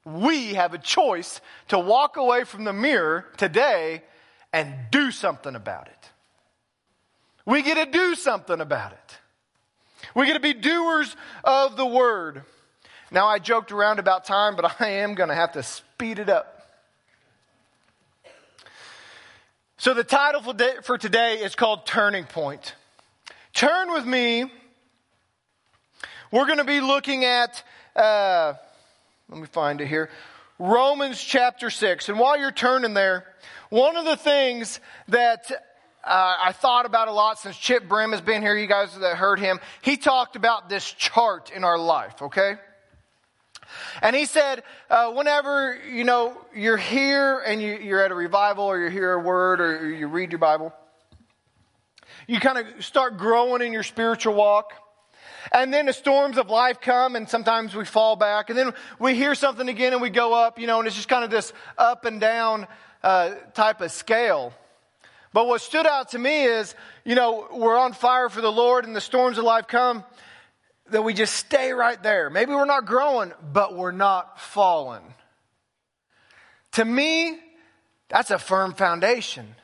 we 0.05 0.55
have 0.55 0.73
a 0.73 0.79
choice 0.79 1.41
to 1.69 1.79
walk 1.79 2.17
away 2.17 2.45
from 2.45 2.63
the 2.63 2.73
mirror 2.73 3.27
today 3.39 4.03
and 4.53 4.73
do 4.93 5.11
something 5.11 5.57
about 5.57 5.89
it. 5.89 6.11
We 7.45 7.63
get 7.63 7.75
to 7.75 7.91
do 7.91 8.15
something 8.15 8.61
about 8.61 8.93
it. 8.93 9.19
We 10.15 10.27
get 10.27 10.35
to 10.35 10.41
be 10.41 10.53
doers 10.55 11.15
of 11.45 11.77
the 11.77 11.87
word. 11.87 12.43
Now, 13.11 13.27
I 13.27 13.39
joked 13.39 13.73
around 13.73 13.99
about 13.99 14.25
time, 14.25 14.57
but 14.57 14.77
I 14.81 14.89
am 14.89 15.15
going 15.15 15.29
to 15.29 15.35
have 15.35 15.53
to 15.53 15.63
speed 15.63 16.19
it 16.19 16.29
up. 16.29 16.49
So, 19.77 19.95
the 19.95 20.05
title 20.05 20.55
for 20.83 20.97
today 20.97 21.41
is 21.41 21.55
called 21.55 21.87
Turning 21.87 22.25
Point. 22.25 22.75
Turn 23.53 23.93
with 23.93 24.07
me. 24.07 24.51
We're 26.31 26.47
going 26.47 26.59
to 26.59 26.65
be 26.65 26.81
looking 26.81 27.25
at, 27.25 27.63
uh, 27.95 28.55
let 29.29 29.41
me 29.41 29.47
find 29.47 29.81
it 29.81 29.87
here, 29.87 30.09
Romans 30.59 31.23
chapter 31.23 31.69
6. 31.69 32.09
And 32.09 32.19
while 32.19 32.39
you're 32.39 32.53
turning 32.53 32.95
there, 32.95 33.27
one 33.69 33.97
of 33.97 34.05
the 34.05 34.17
things 34.17 34.81
that 35.09 35.51
uh, 36.05 36.37
I 36.45 36.53
thought 36.53 36.85
about 36.85 37.09
a 37.09 37.13
lot 37.13 37.39
since 37.39 37.57
Chip 37.57 37.89
Brim 37.89 38.11
has 38.13 38.21
been 38.21 38.43
here, 38.43 38.57
you 38.57 38.67
guys 38.67 38.99
that 38.99 39.17
heard 39.17 39.39
him, 39.39 39.61
he 39.83 39.97
talked 39.97 40.35
about 40.35 40.69
this 40.69 40.91
chart 40.91 41.51
in 41.55 41.63
our 41.63 41.79
life, 41.79 42.21
okay? 42.23 42.57
And 44.03 44.15
he 44.17 44.27
said, 44.27 44.65
uh, 44.91 45.13
whenever, 45.13 45.79
you 45.89 46.05
know, 46.05 46.37
you're 46.55 46.77
here 46.77 47.39
and 47.39 47.63
you, 47.63 47.95
are 47.95 48.03
at 48.03 48.11
a 48.11 48.15
revival 48.15 48.65
or 48.65 48.83
you 48.83 48.91
hear 48.91 49.13
a 49.13 49.21
word 49.21 49.61
or 49.61 49.91
you 49.91 50.09
read 50.09 50.33
your 50.33 50.39
Bible, 50.39 50.73
you 52.27 52.41
kind 52.41 52.59
of 52.59 52.85
start 52.85 53.17
growing 53.17 53.63
in 53.63 53.73
your 53.73 53.83
spiritual 53.83 54.35
walk. 54.35 54.73
And 55.53 55.73
then 55.73 55.87
the 55.87 55.93
storms 55.93 56.39
of 56.39 56.51
life 56.51 56.81
come 56.81 57.17
and 57.17 57.29
sometimes 57.29 57.75
we 57.75 57.85
fall 57.85 58.17
back 58.17 58.49
and 58.49 58.59
then 58.59 58.73
we 58.99 59.15
hear 59.15 59.35
something 59.35 59.69
again 59.69 59.93
and 59.93 60.01
we 60.01 60.11
go 60.11 60.33
up, 60.33 60.59
you 60.59 60.67
know, 60.67 60.79
and 60.79 60.87
it's 60.87 60.97
just 60.97 61.09
kind 61.09 61.25
of 61.25 61.31
this 61.31 61.53
up 61.77 62.05
and 62.05 62.21
down 62.21 62.67
uh, 63.03 63.35
type 63.55 63.81
of 63.81 63.91
scale. 63.91 64.53
But 65.33 65.47
what 65.47 65.61
stood 65.61 65.87
out 65.87 66.11
to 66.11 66.19
me 66.19 66.45
is, 66.45 66.75
you 67.05 67.15
know, 67.15 67.49
we're 67.53 67.79
on 67.79 67.93
fire 67.93 68.29
for 68.29 68.41
the 68.41 68.53
Lord 68.53 68.85
and 68.85 68.95
the 68.95 69.01
storms 69.01 69.39
of 69.39 69.45
life 69.45 69.67
come, 69.67 70.05
that 70.91 71.03
we 71.03 71.15
just 71.15 71.35
stay 71.35 71.73
right 71.73 72.01
there. 72.03 72.29
Maybe 72.29 72.53
we're 72.53 72.65
not 72.67 72.85
growing, 72.85 73.33
but 73.53 73.75
we're 73.75 73.93
not 73.93 74.41
falling. 74.41 75.03
To 76.73 76.85
me, 76.85 77.39
that's 78.09 78.31
a 78.31 78.39
firm 78.39 78.75
foundation. 78.75 79.55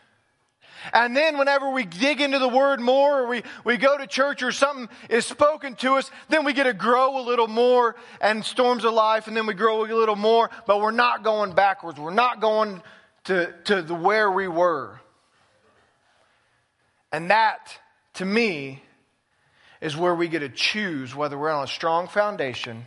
And 0.93 1.17
then 1.17 1.39
whenever 1.39 1.71
we 1.71 1.85
dig 1.85 2.21
into 2.21 2.39
the 2.39 2.49
word 2.49 2.81
more, 2.81 3.23
or 3.23 3.29
we, 3.29 3.43
we 3.65 3.77
go 3.77 3.99
to 3.99 4.07
church 4.07 4.43
or 4.43 4.53
something 4.53 4.89
is 5.11 5.27
spoken 5.27 5.75
to 5.77 5.95
us, 5.95 6.11
then 6.29 6.45
we 6.45 6.53
get 6.53 6.65
to 6.65 6.73
grow 6.73 7.21
a 7.21 7.25
little 7.25 7.49
more 7.49 7.97
and 8.21 8.45
storms 8.45 8.85
of 8.85 8.95
life, 8.95 9.27
and 9.27 9.37
then 9.37 9.47
we 9.47 9.55
grow 9.55 9.85
a 9.85 9.87
little 9.93 10.17
more, 10.17 10.51
but 10.67 10.81
we're 10.81 10.91
not 10.93 11.25
going 11.25 11.53
backwards. 11.53 11.99
We're 11.99 12.15
not 12.15 12.41
going 12.41 12.83
to, 13.25 13.53
to 13.65 13.83
the 13.83 13.95
where 13.95 14.31
we 14.31 14.49
were. 14.49 15.01
And 17.13 17.31
that, 17.31 17.79
to 18.15 18.25
me, 18.25 18.83
is 19.81 19.97
where 19.97 20.15
we 20.15 20.29
get 20.29 20.41
to 20.41 20.49
choose 20.49 21.15
whether 21.15 21.39
we're 21.39 21.51
on 21.51 21.65
a 21.65 21.69
strong 21.69 22.09
foundation. 22.09 22.87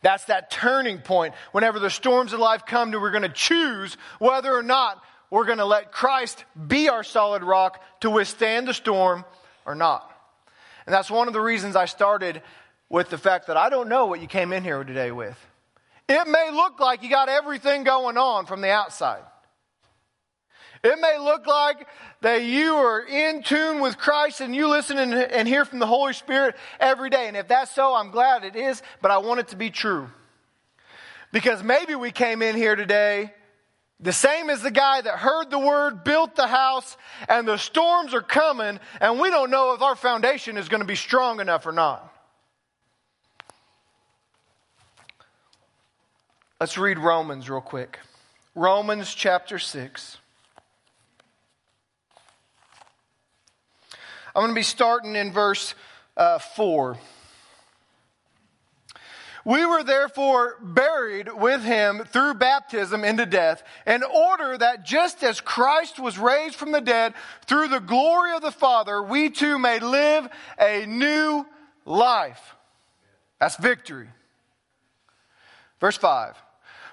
That's 0.00 0.24
that 0.24 0.50
turning 0.50 0.98
point. 0.98 1.34
Whenever 1.52 1.78
the 1.78 1.90
storms 1.90 2.32
of 2.32 2.40
life 2.40 2.64
come 2.66 2.92
to, 2.92 2.98
we're 2.98 3.10
going 3.10 3.22
to 3.22 3.28
choose 3.28 3.96
whether 4.18 4.52
or 4.52 4.62
not 4.62 5.02
we're 5.30 5.44
going 5.44 5.58
to 5.58 5.64
let 5.64 5.92
Christ 5.92 6.44
be 6.66 6.88
our 6.88 7.04
solid 7.04 7.42
rock 7.42 7.82
to 8.00 8.10
withstand 8.10 8.66
the 8.66 8.74
storm 8.74 9.24
or 9.64 9.74
not. 9.74 10.08
And 10.86 10.92
that's 10.92 11.10
one 11.10 11.28
of 11.28 11.34
the 11.34 11.40
reasons 11.40 11.76
I 11.76 11.84
started 11.84 12.42
with 12.88 13.10
the 13.10 13.18
fact 13.18 13.46
that 13.46 13.56
I 13.56 13.70
don't 13.70 13.88
know 13.88 14.06
what 14.06 14.20
you 14.20 14.26
came 14.26 14.52
in 14.52 14.64
here 14.64 14.82
today 14.82 15.12
with. 15.12 15.38
It 16.08 16.26
may 16.26 16.50
look 16.52 16.80
like 16.80 17.02
you 17.02 17.08
got 17.08 17.28
everything 17.28 17.84
going 17.84 18.18
on 18.18 18.46
from 18.46 18.60
the 18.60 18.70
outside. 18.70 19.22
It 20.84 20.98
may 21.00 21.16
look 21.18 21.46
like 21.46 21.86
that 22.22 22.42
you 22.42 22.74
are 22.74 23.00
in 23.00 23.42
tune 23.42 23.80
with 23.80 23.98
Christ 23.98 24.40
and 24.40 24.54
you 24.54 24.68
listen 24.68 24.98
and, 24.98 25.14
and, 25.14 25.46
hear 25.46 25.64
from 25.64 25.78
the 25.78 25.86
Holy 25.86 26.12
Spirit 26.12 26.56
every 26.80 27.08
day. 27.08 27.28
And 27.28 27.36
if 27.36 27.46
that's 27.46 27.70
so, 27.70 27.94
I'm 27.94 28.10
glad 28.10 28.42
it 28.42 28.56
is, 28.56 28.82
but 29.00 29.12
I 29.12 29.18
want 29.18 29.38
it 29.38 29.48
to 29.48 29.56
be 29.56 29.70
true. 29.70 30.08
Because 31.30 31.62
maybe 31.62 31.94
we 31.94 32.10
came 32.10 32.42
in 32.42 32.56
here 32.56 32.74
today 32.74 33.32
the 34.00 34.12
same 34.12 34.50
as 34.50 34.62
the 34.62 34.70
guy 34.72 35.00
that 35.00 35.18
heard 35.18 35.50
the 35.50 35.58
word, 35.60 36.02
built 36.02 36.34
the 36.34 36.48
house, 36.48 36.96
and 37.28 37.46
the 37.46 37.56
storms 37.56 38.12
are 38.12 38.20
coming, 38.20 38.80
and 39.00 39.20
we 39.20 39.30
don't 39.30 39.50
know 39.50 39.74
if 39.74 39.82
our 39.82 39.94
foundation 39.94 40.58
is 40.58 40.68
going 40.68 40.80
to 40.80 40.86
be 40.86 40.96
strong 40.96 41.38
enough 41.38 41.64
or 41.66 41.72
not. 41.72 42.12
Let's 46.60 46.76
read 46.76 46.98
Romans 46.98 47.48
real 47.48 47.60
quick. 47.60 48.00
Romans 48.56 49.14
chapter 49.14 49.60
6. 49.60 50.18
I'm 54.34 54.42
going 54.42 54.50
to 54.50 54.58
be 54.58 54.62
starting 54.62 55.14
in 55.14 55.32
verse 55.32 55.74
uh, 56.16 56.38
4. 56.38 56.96
We 59.44 59.66
were 59.66 59.82
therefore 59.82 60.56
buried 60.62 61.28
with 61.32 61.62
him 61.64 62.04
through 62.04 62.34
baptism 62.34 63.04
into 63.04 63.26
death, 63.26 63.62
in 63.86 64.02
order 64.04 64.56
that 64.56 64.84
just 64.84 65.24
as 65.24 65.40
Christ 65.40 65.98
was 65.98 66.16
raised 66.16 66.54
from 66.54 66.70
the 66.70 66.80
dead 66.80 67.14
through 67.46 67.68
the 67.68 67.80
glory 67.80 68.34
of 68.34 68.42
the 68.42 68.52
Father, 68.52 69.02
we 69.02 69.30
too 69.30 69.58
may 69.58 69.80
live 69.80 70.28
a 70.60 70.86
new 70.86 71.44
life. 71.84 72.54
That's 73.40 73.56
victory. 73.56 74.08
Verse 75.80 75.96
5. 75.96 76.36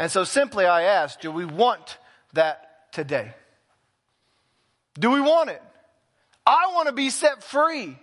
And 0.00 0.10
so 0.10 0.24
simply 0.24 0.64
I 0.64 0.84
ask, 0.84 1.20
do 1.20 1.30
we 1.30 1.44
want 1.44 1.98
that 2.32 2.90
today? 2.90 3.34
Do 4.98 5.10
we 5.10 5.20
want 5.20 5.50
it? 5.50 5.62
I 6.46 6.70
want 6.72 6.88
to 6.88 6.94
be 6.94 7.10
set 7.10 7.44
free. 7.44 7.98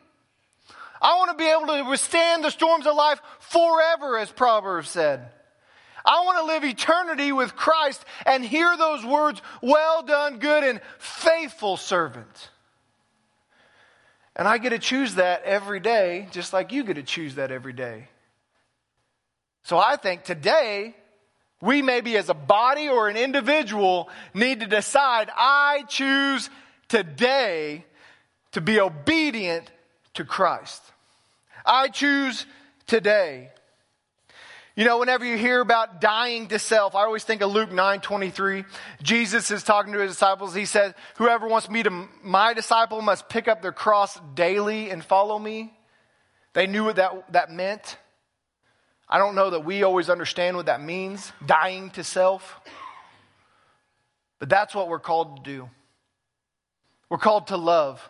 I 1.02 1.18
want 1.18 1.32
to 1.32 1.38
be 1.44 1.50
able 1.50 1.66
to 1.66 1.90
withstand 1.90 2.44
the 2.44 2.52
storms 2.52 2.86
of 2.86 2.96
life 2.96 3.20
forever, 3.40 4.20
as 4.20 4.32
Proverbs 4.32 4.90
said. 4.90 5.28
I 6.06 6.24
want 6.24 6.38
to 6.38 6.46
live 6.46 6.64
eternity 6.66 7.32
with 7.32 7.56
Christ 7.56 8.06
and 8.28 8.46
hear 8.46 8.78
those 8.78 9.04
words, 9.04 9.42
well 9.64 10.04
done, 10.04 10.38
good 10.38 10.64
and 10.64 10.82
faithful 11.00 11.78
servant. 11.78 12.52
And 14.36 14.48
I 14.48 14.60
get 14.60 14.70
to 14.70 14.78
choose 14.78 15.16
that 15.16 15.42
every 15.46 15.80
day, 15.80 16.28
just 16.30 16.54
like 16.54 16.72
you 16.72 16.84
get 16.84 16.94
to 16.98 17.04
choose 17.04 17.36
that 17.36 17.52
every 17.52 17.74
day. 17.74 18.08
So 19.64 19.80
I 19.80 19.96
think 19.96 20.26
today, 20.26 20.96
we 21.62 21.82
maybe 21.82 22.18
as 22.18 22.30
a 22.30 22.34
body 22.34 22.90
or 22.90 23.10
an 23.10 23.18
individual 23.18 24.10
need 24.34 24.60
to 24.60 24.68
decide, 24.68 25.30
I 25.36 25.84
choose 25.88 26.50
today 26.88 27.86
to 28.52 28.62
be 28.62 28.80
obedient 28.80 29.72
to 30.16 30.26
Christ. 30.26 30.82
I 31.66 31.90
choose 31.90 32.46
today. 32.86 33.50
You 34.76 34.86
know, 34.86 35.00
whenever 35.00 35.26
you 35.26 35.38
hear 35.38 35.60
about 35.60 36.02
dying 36.02 36.50
to 36.50 36.60
self, 36.60 36.94
I 36.94 37.02
always 37.02 37.24
think 37.24 37.42
of 37.42 37.52
Luke 37.52 37.72
9 37.72 38.00
23. 38.00 38.64
Jesus 39.02 39.50
is 39.50 39.64
talking 39.64 39.94
to 39.94 40.00
his 40.00 40.12
disciples. 40.12 40.54
He 40.54 40.66
said, 40.66 40.94
Whoever 41.16 41.48
wants 41.48 41.68
me 41.68 41.82
to 41.82 42.08
my 42.22 42.54
disciple 42.54 43.02
must 43.02 43.28
pick 43.28 43.48
up 43.48 43.64
their 43.64 43.72
cross 43.72 44.20
daily 44.36 44.92
and 44.92 45.04
follow 45.04 45.40
me. 45.40 45.74
They 46.54 46.68
knew 46.68 46.86
what 46.86 46.98
that, 46.98 47.34
that 47.34 47.52
meant. 47.52 47.98
I 49.10 49.18
don't 49.18 49.36
know 49.36 49.52
that 49.52 49.64
we 49.64 49.84
always 49.84 50.10
understand 50.10 50.58
what 50.58 50.66
that 50.66 50.82
means, 50.82 51.32
dying 51.46 51.92
to 51.92 52.04
self. 52.04 52.60
But 54.40 54.50
that's 54.50 54.76
what 54.76 54.90
we're 54.90 55.00
called 55.00 55.38
to 55.38 55.44
do. 55.44 55.70
We're 57.10 57.18
called 57.18 57.48
to 57.48 57.58
love. 57.58 58.08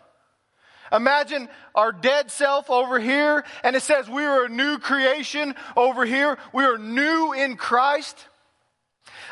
Imagine 0.90 1.48
our 1.74 1.92
dead 1.92 2.30
self 2.30 2.70
over 2.70 2.98
here, 2.98 3.44
and 3.62 3.76
it 3.76 3.82
says 3.82 4.08
we 4.08 4.24
are 4.24 4.46
a 4.46 4.48
new 4.48 4.78
creation 4.78 5.54
over 5.76 6.04
here. 6.04 6.38
We 6.52 6.64
are 6.64 6.78
new 6.78 7.32
in 7.32 7.56
Christ. 7.56 8.26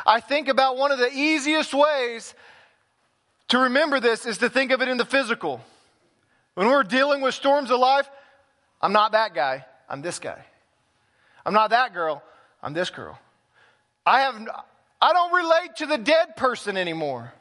I 0.04 0.20
think 0.20 0.48
about 0.48 0.76
one 0.76 0.92
of 0.92 0.98
the 0.98 1.10
easiest 1.12 1.74
ways 1.74 2.34
to 3.48 3.58
remember 3.58 4.00
this 4.00 4.26
is 4.26 4.38
to 4.38 4.50
think 4.50 4.70
of 4.70 4.82
it 4.82 4.88
in 4.88 4.98
the 4.98 5.04
physical. 5.04 5.60
When 6.54 6.68
we're 6.68 6.82
dealing 6.82 7.22
with 7.22 7.34
storms 7.34 7.70
of 7.70 7.80
life, 7.80 8.08
I'm 8.80 8.92
not 8.92 9.12
that 9.12 9.34
guy, 9.34 9.64
I'm 9.88 10.02
this 10.02 10.18
guy. 10.18 10.44
I'm 11.46 11.54
not 11.54 11.70
that 11.70 11.94
girl, 11.94 12.24
I'm 12.60 12.74
this 12.74 12.90
girl. 12.90 13.18
I 14.04 14.20
have 14.22 14.34
I 15.00 15.12
don't 15.12 15.32
relate 15.32 15.76
to 15.76 15.86
the 15.86 15.98
dead 15.98 16.36
person 16.36 16.76
anymore 16.76 17.32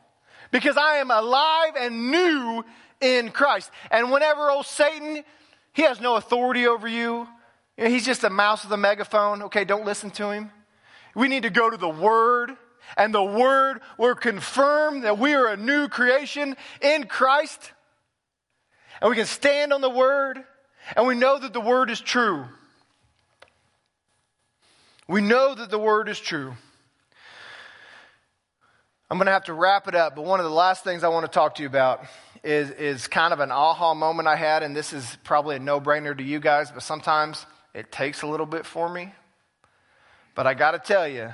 because 0.51 0.77
I 0.77 0.97
am 0.97 1.09
alive 1.09 1.73
and 1.77 2.11
new 2.11 2.63
in 3.01 3.31
Christ. 3.31 3.71
And 3.89 4.11
whenever 4.11 4.51
old 4.51 4.67
Satan, 4.67 5.23
he 5.73 5.81
has 5.81 5.99
no 5.99 6.15
authority 6.15 6.67
over 6.67 6.87
you. 6.87 7.27
you 7.77 7.83
know, 7.83 7.89
he's 7.89 8.05
just 8.05 8.23
a 8.23 8.29
mouse 8.29 8.63
with 8.63 8.71
a 8.73 8.77
megaphone. 8.77 9.43
Okay, 9.43 9.65
don't 9.65 9.85
listen 9.85 10.11
to 10.11 10.29
him. 10.29 10.51
We 11.15 11.27
need 11.27 11.43
to 11.43 11.49
go 11.49 11.69
to 11.69 11.77
the 11.77 11.89
Word, 11.89 12.51
and 12.97 13.13
the 13.13 13.23
Word 13.23 13.79
will 13.97 14.15
confirm 14.15 15.01
that 15.01 15.17
we 15.17 15.33
are 15.33 15.47
a 15.47 15.57
new 15.57 15.87
creation 15.87 16.55
in 16.81 17.05
Christ. 17.05 17.71
And 19.01 19.09
we 19.09 19.15
can 19.15 19.25
stand 19.25 19.73
on 19.73 19.81
the 19.81 19.89
Word, 19.89 20.43
and 20.95 21.07
we 21.07 21.15
know 21.15 21.39
that 21.39 21.53
the 21.53 21.61
Word 21.61 21.89
is 21.89 21.99
true. 21.99 22.45
We 25.07 25.21
know 25.21 25.53
that 25.53 25.69
the 25.69 25.77
Word 25.77 26.09
is 26.09 26.19
true. 26.19 26.53
I'm 29.09 29.17
going 29.17 29.27
to 29.27 29.31
have 29.31 29.45
to 29.45 29.53
wrap 29.53 29.87
it 29.87 29.93
up, 29.93 30.15
but 30.15 30.25
one 30.25 30.39
of 30.39 30.45
the 30.45 30.51
last 30.51 30.83
things 30.83 31.03
I 31.03 31.09
want 31.09 31.25
to 31.25 31.31
talk 31.31 31.55
to 31.55 31.61
you 31.61 31.67
about 31.67 32.03
is, 32.43 32.71
is 32.71 33.07
kind 33.07 33.33
of 33.33 33.39
an 33.39 33.51
aha 33.51 33.93
moment 33.93 34.27
I 34.27 34.35
had, 34.35 34.63
and 34.63 34.75
this 34.75 34.93
is 34.93 35.17
probably 35.23 35.57
a 35.57 35.59
no 35.59 35.79
brainer 35.79 36.17
to 36.17 36.23
you 36.23 36.39
guys, 36.39 36.71
but 36.71 36.81
sometimes 36.81 37.45
it 37.75 37.91
takes 37.91 38.23
a 38.23 38.27
little 38.27 38.47
bit 38.47 38.65
for 38.65 38.89
me. 38.89 39.13
But 40.33 40.47
I 40.47 40.55
got 40.55 40.71
to 40.71 40.79
tell 40.79 41.07
you, 41.07 41.33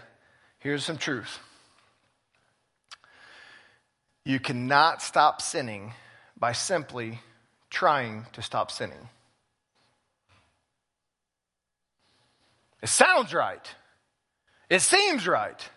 here's 0.60 0.84
some 0.84 0.98
truth. 0.98 1.40
You 4.26 4.40
cannot 4.40 5.02
stop 5.02 5.42
sinning 5.42 5.94
by 6.38 6.52
simply 6.52 7.22
trying 7.70 8.26
to 8.34 8.42
stop 8.42 8.70
sinning. 8.70 9.10
It 12.82 12.90
sounds 12.90 13.34
right. 13.34 13.76
It 14.70 14.82
seems 14.82 15.28
right. 15.28 15.70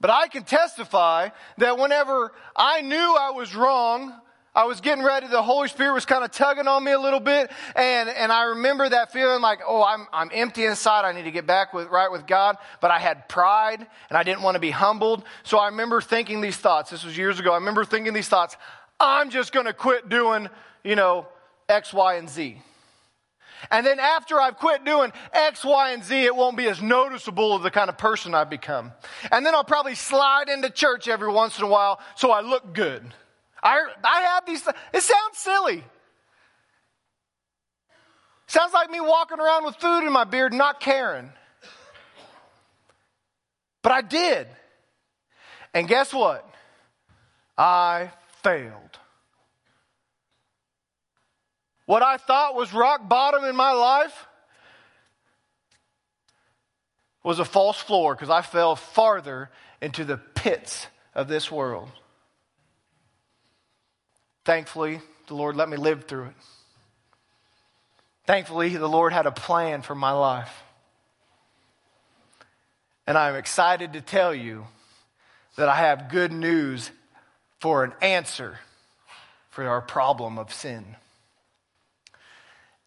But 0.00 0.10
I 0.10 0.28
can 0.28 0.44
testify 0.44 1.30
that 1.58 1.78
whenever 1.78 2.32
I 2.56 2.80
knew 2.82 2.96
I 3.18 3.30
was 3.30 3.54
wrong, 3.54 4.12
I 4.54 4.64
was 4.64 4.80
getting 4.80 5.04
ready, 5.04 5.28
the 5.28 5.42
Holy 5.42 5.68
Spirit 5.68 5.92
was 5.92 6.04
kind 6.04 6.24
of 6.24 6.32
tugging 6.32 6.66
on 6.66 6.82
me 6.82 6.90
a 6.90 6.98
little 6.98 7.20
bit, 7.20 7.50
and, 7.76 8.08
and 8.08 8.32
I 8.32 8.44
remember 8.44 8.88
that 8.88 9.12
feeling 9.12 9.40
like, 9.40 9.60
oh, 9.64 9.84
I'm, 9.84 10.08
I'm 10.12 10.30
empty 10.32 10.64
inside, 10.64 11.04
I 11.04 11.12
need 11.12 11.24
to 11.24 11.30
get 11.30 11.46
back 11.46 11.72
with, 11.72 11.88
right 11.88 12.10
with 12.10 12.26
God, 12.26 12.56
but 12.80 12.90
I 12.90 12.98
had 12.98 13.28
pride, 13.28 13.86
and 14.08 14.18
I 14.18 14.24
didn't 14.24 14.42
want 14.42 14.56
to 14.56 14.60
be 14.60 14.70
humbled, 14.70 15.22
so 15.44 15.58
I 15.58 15.66
remember 15.66 16.00
thinking 16.00 16.40
these 16.40 16.56
thoughts, 16.56 16.90
this 16.90 17.04
was 17.04 17.16
years 17.16 17.38
ago, 17.38 17.52
I 17.52 17.56
remember 17.56 17.84
thinking 17.84 18.14
these 18.14 18.28
thoughts, 18.28 18.56
I'm 18.98 19.30
just 19.30 19.52
going 19.52 19.66
to 19.66 19.72
quit 19.72 20.08
doing, 20.08 20.48
you 20.82 20.96
know, 20.96 21.28
X, 21.68 21.92
Y, 21.92 22.14
and 22.14 22.28
Z. 22.28 22.60
And 23.70 23.84
then 23.86 23.98
after 23.98 24.40
I've 24.40 24.56
quit 24.56 24.84
doing 24.84 25.12
X, 25.32 25.64
Y, 25.64 25.92
and 25.92 26.04
Z, 26.04 26.24
it 26.24 26.34
won't 26.34 26.56
be 26.56 26.68
as 26.68 26.80
noticeable 26.80 27.54
of 27.54 27.62
the 27.62 27.70
kind 27.70 27.88
of 27.88 27.98
person 27.98 28.34
I've 28.34 28.50
become. 28.50 28.92
And 29.30 29.44
then 29.44 29.54
I'll 29.54 29.64
probably 29.64 29.94
slide 29.94 30.48
into 30.48 30.70
church 30.70 31.08
every 31.08 31.30
once 31.32 31.58
in 31.58 31.64
a 31.64 31.68
while 31.68 32.00
so 32.16 32.30
I 32.30 32.40
look 32.40 32.72
good. 32.72 33.02
I, 33.62 33.80
I 34.04 34.20
have 34.20 34.46
these, 34.46 34.66
it 34.92 35.02
sounds 35.02 35.36
silly. 35.36 35.84
Sounds 38.46 38.72
like 38.72 38.90
me 38.90 39.00
walking 39.00 39.40
around 39.40 39.64
with 39.64 39.76
food 39.76 40.06
in 40.06 40.12
my 40.12 40.24
beard, 40.24 40.54
not 40.54 40.80
caring. 40.80 41.30
But 43.82 43.92
I 43.92 44.00
did. 44.00 44.46
And 45.74 45.86
guess 45.86 46.14
what? 46.14 46.48
I 47.58 48.10
failed. 48.42 48.87
What 51.88 52.02
I 52.02 52.18
thought 52.18 52.54
was 52.54 52.74
rock 52.74 53.08
bottom 53.08 53.44
in 53.44 53.56
my 53.56 53.72
life 53.72 54.26
was 57.22 57.38
a 57.38 57.46
false 57.46 57.78
floor 57.78 58.14
because 58.14 58.28
I 58.28 58.42
fell 58.42 58.76
farther 58.76 59.48
into 59.80 60.04
the 60.04 60.18
pits 60.18 60.86
of 61.14 61.28
this 61.28 61.50
world. 61.50 61.88
Thankfully, 64.44 65.00
the 65.28 65.34
Lord 65.34 65.56
let 65.56 65.70
me 65.70 65.78
live 65.78 66.04
through 66.04 66.26
it. 66.26 66.34
Thankfully, 68.26 68.76
the 68.76 68.86
Lord 68.86 69.14
had 69.14 69.24
a 69.24 69.32
plan 69.32 69.80
for 69.80 69.94
my 69.94 70.12
life. 70.12 70.62
And 73.06 73.16
I'm 73.16 73.34
excited 73.34 73.94
to 73.94 74.02
tell 74.02 74.34
you 74.34 74.66
that 75.56 75.70
I 75.70 75.76
have 75.76 76.10
good 76.10 76.32
news 76.32 76.90
for 77.60 77.82
an 77.82 77.94
answer 78.02 78.58
for 79.48 79.66
our 79.66 79.80
problem 79.80 80.36
of 80.36 80.52
sin 80.52 80.84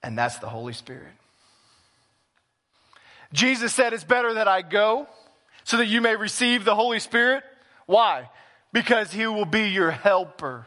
and 0.04 0.18
that's 0.18 0.40
the 0.40 0.50
Holy 0.50 0.74
Spirit. 0.74 1.14
Jesus 3.34 3.74
said, 3.74 3.94
It's 3.94 4.04
better 4.04 4.34
that 4.36 4.48
I 4.48 4.62
go 4.62 5.08
so 5.64 5.78
that 5.78 5.88
you 5.88 6.02
may 6.02 6.16
receive 6.16 6.66
the 6.66 6.76
Holy 6.76 7.00
Spirit. 7.00 7.44
Why? 7.86 8.30
Because 8.74 9.12
he 9.12 9.28
will 9.28 9.46
be 9.46 9.70
your 9.70 9.92
helper. 9.92 10.66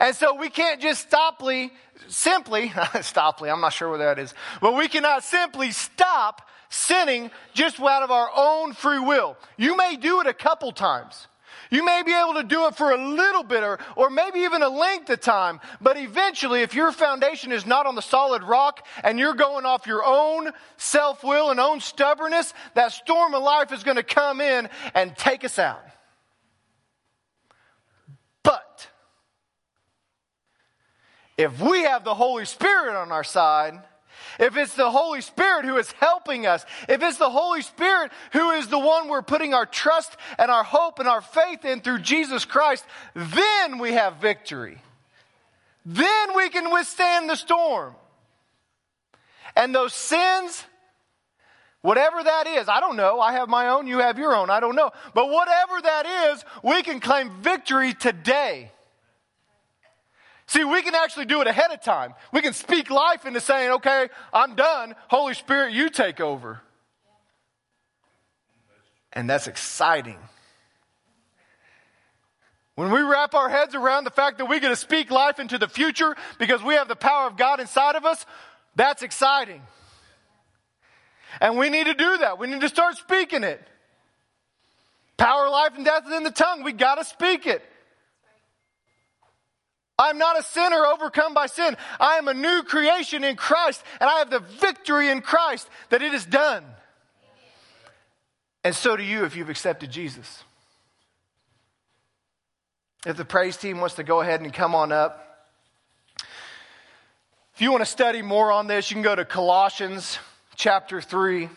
And 0.00 0.14
so 0.14 0.34
we 0.34 0.48
can't 0.48 0.80
just 0.80 1.02
stoply, 1.02 1.72
simply, 2.08 2.72
stoply, 3.00 3.50
I'm 3.50 3.60
not 3.60 3.72
sure 3.72 3.90
what 3.90 3.98
that 3.98 4.18
is, 4.18 4.34
but 4.60 4.74
we 4.74 4.88
cannot 4.88 5.24
simply 5.24 5.70
stop 5.70 6.48
sinning 6.68 7.30
just 7.52 7.80
out 7.80 8.02
of 8.02 8.10
our 8.10 8.30
own 8.34 8.72
free 8.72 8.98
will. 8.98 9.36
You 9.56 9.76
may 9.76 9.96
do 9.96 10.20
it 10.20 10.26
a 10.26 10.34
couple 10.34 10.72
times. 10.72 11.26
You 11.72 11.82
may 11.82 12.02
be 12.02 12.12
able 12.12 12.34
to 12.34 12.42
do 12.42 12.66
it 12.66 12.76
for 12.76 12.90
a 12.90 12.98
little 12.98 13.42
bit 13.42 13.62
or, 13.62 13.78
or 13.96 14.10
maybe 14.10 14.40
even 14.40 14.62
a 14.62 14.68
length 14.68 15.08
of 15.08 15.22
time, 15.22 15.58
but 15.80 15.96
eventually, 15.96 16.60
if 16.60 16.74
your 16.74 16.92
foundation 16.92 17.50
is 17.50 17.64
not 17.64 17.86
on 17.86 17.94
the 17.94 18.02
solid 18.02 18.42
rock 18.42 18.86
and 19.02 19.18
you're 19.18 19.32
going 19.32 19.64
off 19.64 19.86
your 19.86 20.04
own 20.04 20.50
self 20.76 21.24
will 21.24 21.50
and 21.50 21.58
own 21.58 21.80
stubbornness, 21.80 22.52
that 22.74 22.92
storm 22.92 23.32
of 23.32 23.42
life 23.42 23.72
is 23.72 23.84
going 23.84 23.96
to 23.96 24.02
come 24.02 24.42
in 24.42 24.68
and 24.94 25.16
take 25.16 25.46
us 25.46 25.58
out. 25.58 25.82
But 28.42 28.90
if 31.38 31.58
we 31.58 31.84
have 31.84 32.04
the 32.04 32.14
Holy 32.14 32.44
Spirit 32.44 32.96
on 32.96 33.10
our 33.10 33.24
side, 33.24 33.80
if 34.38 34.56
it's 34.56 34.74
the 34.74 34.90
Holy 34.90 35.20
Spirit 35.20 35.64
who 35.64 35.76
is 35.76 35.90
helping 35.92 36.46
us, 36.46 36.64
if 36.88 37.02
it's 37.02 37.18
the 37.18 37.30
Holy 37.30 37.62
Spirit 37.62 38.12
who 38.32 38.50
is 38.52 38.68
the 38.68 38.78
one 38.78 39.08
we're 39.08 39.22
putting 39.22 39.54
our 39.54 39.66
trust 39.66 40.16
and 40.38 40.50
our 40.50 40.64
hope 40.64 40.98
and 40.98 41.08
our 41.08 41.20
faith 41.20 41.64
in 41.64 41.80
through 41.80 42.00
Jesus 42.00 42.44
Christ, 42.44 42.84
then 43.14 43.78
we 43.78 43.92
have 43.92 44.16
victory. 44.16 44.78
Then 45.84 46.36
we 46.36 46.48
can 46.48 46.72
withstand 46.72 47.28
the 47.28 47.36
storm. 47.36 47.94
And 49.56 49.74
those 49.74 49.92
sins, 49.92 50.64
whatever 51.82 52.22
that 52.22 52.46
is, 52.46 52.68
I 52.68 52.80
don't 52.80 52.96
know. 52.96 53.20
I 53.20 53.32
have 53.32 53.48
my 53.48 53.68
own, 53.68 53.86
you 53.86 53.98
have 53.98 54.18
your 54.18 54.34
own, 54.34 54.50
I 54.50 54.60
don't 54.60 54.76
know. 54.76 54.90
But 55.14 55.28
whatever 55.28 55.80
that 55.82 56.32
is, 56.32 56.44
we 56.62 56.82
can 56.82 57.00
claim 57.00 57.30
victory 57.42 57.94
today. 57.94 58.70
See, 60.52 60.64
we 60.64 60.82
can 60.82 60.94
actually 60.94 61.24
do 61.24 61.40
it 61.40 61.46
ahead 61.46 61.70
of 61.70 61.80
time. 61.80 62.12
We 62.30 62.42
can 62.42 62.52
speak 62.52 62.90
life 62.90 63.24
into 63.24 63.40
saying, 63.40 63.70
okay, 63.70 64.10
I'm 64.34 64.54
done. 64.54 64.94
Holy 65.08 65.32
Spirit, 65.32 65.72
you 65.72 65.88
take 65.88 66.20
over. 66.20 66.60
And 69.14 69.30
that's 69.30 69.46
exciting. 69.46 70.18
When 72.74 72.90
we 72.90 73.00
wrap 73.00 73.32
our 73.32 73.48
heads 73.48 73.74
around 73.74 74.04
the 74.04 74.10
fact 74.10 74.36
that 74.36 74.44
we 74.44 74.60
get 74.60 74.68
to 74.68 74.76
speak 74.76 75.10
life 75.10 75.40
into 75.40 75.56
the 75.56 75.68
future 75.68 76.14
because 76.38 76.62
we 76.62 76.74
have 76.74 76.86
the 76.86 76.96
power 76.96 77.26
of 77.26 77.38
God 77.38 77.58
inside 77.58 77.96
of 77.96 78.04
us, 78.04 78.26
that's 78.76 79.02
exciting. 79.02 79.62
And 81.40 81.56
we 81.56 81.70
need 81.70 81.86
to 81.86 81.94
do 81.94 82.18
that. 82.18 82.38
We 82.38 82.46
need 82.46 82.60
to 82.60 82.68
start 82.68 82.98
speaking 82.98 83.42
it. 83.42 83.66
Power, 85.16 85.48
life, 85.48 85.72
and 85.76 85.84
death 85.86 86.06
is 86.06 86.12
in 86.12 86.24
the 86.24 86.30
tongue. 86.30 86.62
We 86.62 86.72
got 86.72 86.96
to 86.96 87.06
speak 87.06 87.46
it. 87.46 87.62
I'm 90.02 90.18
not 90.18 90.36
a 90.38 90.42
sinner 90.42 90.84
overcome 90.84 91.32
by 91.32 91.46
sin. 91.46 91.76
I 92.00 92.16
am 92.16 92.26
a 92.26 92.34
new 92.34 92.64
creation 92.64 93.22
in 93.22 93.36
Christ, 93.36 93.82
and 94.00 94.10
I 94.10 94.18
have 94.18 94.30
the 94.30 94.40
victory 94.40 95.08
in 95.08 95.20
Christ 95.20 95.68
that 95.90 96.02
it 96.02 96.12
is 96.12 96.24
done. 96.24 96.64
And 98.64 98.74
so 98.74 98.96
do 98.96 99.04
you 99.04 99.24
if 99.24 99.36
you've 99.36 99.48
accepted 99.48 99.90
Jesus. 99.92 100.42
If 103.06 103.16
the 103.16 103.24
praise 103.24 103.56
team 103.56 103.78
wants 103.78 103.94
to 103.96 104.02
go 104.02 104.20
ahead 104.20 104.40
and 104.40 104.52
come 104.52 104.74
on 104.74 104.90
up. 104.90 105.46
If 107.54 107.60
you 107.60 107.70
want 107.70 107.82
to 107.82 107.90
study 107.90 108.22
more 108.22 108.50
on 108.50 108.66
this, 108.66 108.90
you 108.90 108.96
can 108.96 109.02
go 109.02 109.14
to 109.14 109.24
Colossians 109.24 110.18
chapter 110.56 111.00
3. 111.00 111.48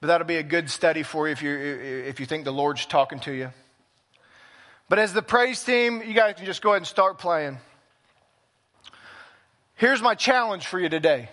But 0.00 0.06
that'll 0.06 0.26
be 0.26 0.36
a 0.36 0.42
good 0.42 0.70
study 0.70 1.02
for 1.02 1.28
you 1.28 1.32
if 1.32 1.42
you, 1.42 1.56
if 1.56 2.20
you 2.20 2.26
think 2.26 2.44
the 2.44 2.52
Lord's 2.52 2.84
talking 2.84 3.20
to 3.20 3.32
you. 3.32 3.50
But 4.88 4.98
as 4.98 5.12
the 5.12 5.22
praise 5.22 5.62
team, 5.62 6.02
you 6.02 6.14
guys 6.14 6.36
can 6.36 6.46
just 6.46 6.62
go 6.62 6.70
ahead 6.70 6.78
and 6.78 6.86
start 6.86 7.18
playing. 7.18 7.58
Here's 9.74 10.00
my 10.02 10.14
challenge 10.14 10.66
for 10.66 10.80
you 10.80 10.88
today. 10.88 11.28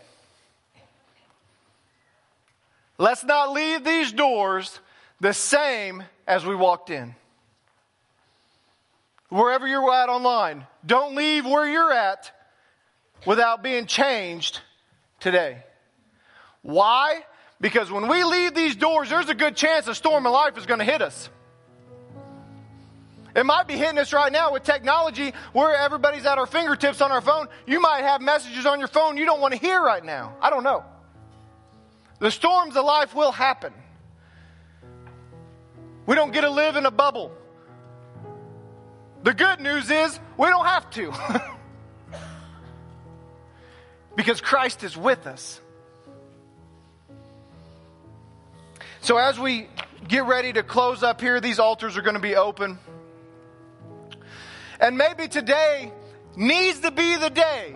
Let's 2.97 3.23
not 3.23 3.51
leave 3.51 3.83
these 3.83 4.11
doors 4.11 4.79
the 5.19 5.33
same 5.33 6.03
as 6.27 6.45
we 6.45 6.55
walked 6.55 6.89
in. 6.89 7.15
Wherever 9.29 9.67
you're 9.67 9.91
at 9.93 10.09
online, 10.09 10.65
don't 10.85 11.15
leave 11.15 11.45
where 11.45 11.67
you're 11.67 11.91
at 11.91 12.31
without 13.25 13.63
being 13.63 13.85
changed 13.85 14.59
today. 15.19 15.63
Why? 16.61 17.25
Because 17.59 17.89
when 17.91 18.07
we 18.07 18.23
leave 18.23 18.53
these 18.53 18.75
doors, 18.75 19.09
there's 19.09 19.29
a 19.29 19.35
good 19.35 19.55
chance 19.55 19.87
a 19.87 19.95
storm 19.95 20.25
of 20.25 20.33
life 20.33 20.57
is 20.57 20.65
going 20.65 20.79
to 20.79 20.85
hit 20.85 21.01
us. 21.01 21.29
It 23.35 23.45
might 23.45 23.67
be 23.67 23.75
hitting 23.75 23.97
us 23.97 24.13
right 24.13 24.31
now 24.31 24.53
with 24.53 24.63
technology 24.63 25.33
where 25.51 25.75
everybody's 25.75 26.25
at 26.25 26.37
our 26.37 26.45
fingertips 26.45 27.01
on 27.01 27.11
our 27.11 27.19
phone. 27.19 27.47
You 27.67 27.81
might 27.81 28.03
have 28.03 28.21
messages 28.21 28.65
on 28.65 28.79
your 28.79 28.87
phone 28.87 29.17
you 29.17 29.25
don't 29.25 29.41
want 29.41 29.53
to 29.53 29.59
hear 29.59 29.81
right 29.81 30.03
now. 30.03 30.37
I 30.41 30.49
don't 30.49 30.63
know. 30.63 30.85
The 32.19 32.31
storms 32.31 32.77
of 32.77 32.85
life 32.85 33.13
will 33.13 33.33
happen. 33.33 33.73
We 36.05 36.15
don't 36.15 36.31
get 36.31 36.41
to 36.41 36.49
live 36.49 36.77
in 36.77 36.85
a 36.85 36.91
bubble. 36.91 37.33
The 39.23 39.33
good 39.33 39.59
news 39.59 39.91
is 39.91 40.17
we 40.37 40.47
don't 40.47 40.65
have 40.65 40.89
to. 40.91 41.13
because 44.15 44.39
Christ 44.39 44.83
is 44.83 44.95
with 44.95 45.27
us. 45.27 45.59
So, 49.01 49.17
as 49.17 49.37
we 49.37 49.67
get 50.07 50.25
ready 50.25 50.53
to 50.53 50.63
close 50.63 51.03
up 51.03 51.21
here, 51.21 51.41
these 51.41 51.59
altars 51.59 51.97
are 51.97 52.01
going 52.01 52.15
to 52.15 52.21
be 52.21 52.35
open. 52.35 52.79
And 54.79 54.97
maybe 54.97 55.27
today 55.27 55.91
needs 56.35 56.79
to 56.81 56.91
be 56.91 57.15
the 57.15 57.29
day 57.29 57.75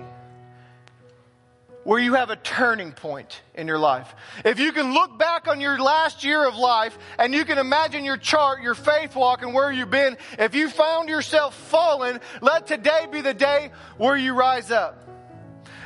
where 1.83 1.99
you 1.99 2.13
have 2.13 2.29
a 2.29 2.35
turning 2.35 2.91
point 2.91 3.41
in 3.55 3.67
your 3.67 3.79
life. 3.79 4.13
If 4.45 4.59
you 4.59 4.71
can 4.71 4.93
look 4.93 5.17
back 5.17 5.47
on 5.47 5.59
your 5.59 5.79
last 5.79 6.23
year 6.23 6.45
of 6.47 6.55
life 6.55 6.97
and 7.17 7.33
you 7.33 7.45
can 7.45 7.57
imagine 7.57 8.03
your 8.05 8.17
chart, 8.17 8.61
your 8.61 8.75
faith 8.75 9.15
walk, 9.15 9.41
and 9.41 9.53
where 9.53 9.71
you've 9.71 9.89
been, 9.89 10.17
if 10.37 10.53
you 10.53 10.69
found 10.69 11.09
yourself 11.09 11.55
fallen, 11.55 12.19
let 12.41 12.67
today 12.67 13.07
be 13.11 13.21
the 13.21 13.33
day 13.33 13.71
where 13.97 14.17
you 14.17 14.33
rise 14.33 14.71
up. 14.71 15.03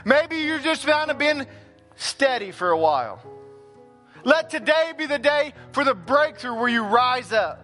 Maybe 0.04 0.38
you've 0.38 0.64
just 0.64 0.84
found 0.84 1.12
of 1.12 1.18
been 1.18 1.48
steady 1.96 2.52
for 2.52 2.72
a 2.72 2.78
while. 2.78 3.22
Let 4.26 4.50
today 4.50 4.94
be 4.98 5.06
the 5.06 5.20
day 5.20 5.54
for 5.72 5.84
the 5.84 5.94
breakthrough 5.94 6.56
where 6.56 6.70
you 6.70 6.84
rise 6.84 7.32
up. 7.32 7.63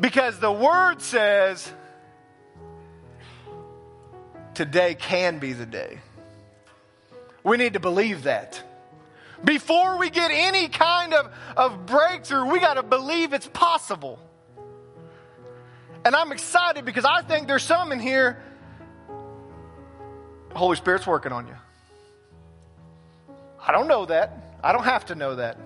Because 0.00 0.38
the 0.38 0.52
word 0.52 1.00
says 1.00 1.72
today 4.54 4.94
can 4.94 5.38
be 5.38 5.52
the 5.52 5.66
day. 5.66 5.98
We 7.42 7.56
need 7.56 7.74
to 7.74 7.80
believe 7.80 8.24
that. 8.24 8.62
Before 9.44 9.98
we 9.98 10.10
get 10.10 10.30
any 10.32 10.68
kind 10.68 11.14
of, 11.14 11.32
of 11.56 11.86
breakthrough, 11.86 12.50
we 12.50 12.58
got 12.58 12.74
to 12.74 12.82
believe 12.82 13.32
it's 13.32 13.46
possible. 13.46 14.18
And 16.04 16.16
I'm 16.16 16.32
excited 16.32 16.84
because 16.84 17.04
I 17.04 17.22
think 17.22 17.46
there's 17.46 17.62
some 17.62 17.92
in 17.92 18.00
here, 18.00 18.42
Holy 20.54 20.76
Spirit's 20.76 21.06
working 21.06 21.32
on 21.32 21.46
you. 21.46 21.54
I 23.60 23.72
don't 23.72 23.88
know 23.88 24.06
that. 24.06 24.58
I 24.62 24.72
don't 24.72 24.84
have 24.84 25.06
to 25.06 25.14
know 25.14 25.36
that. 25.36 25.58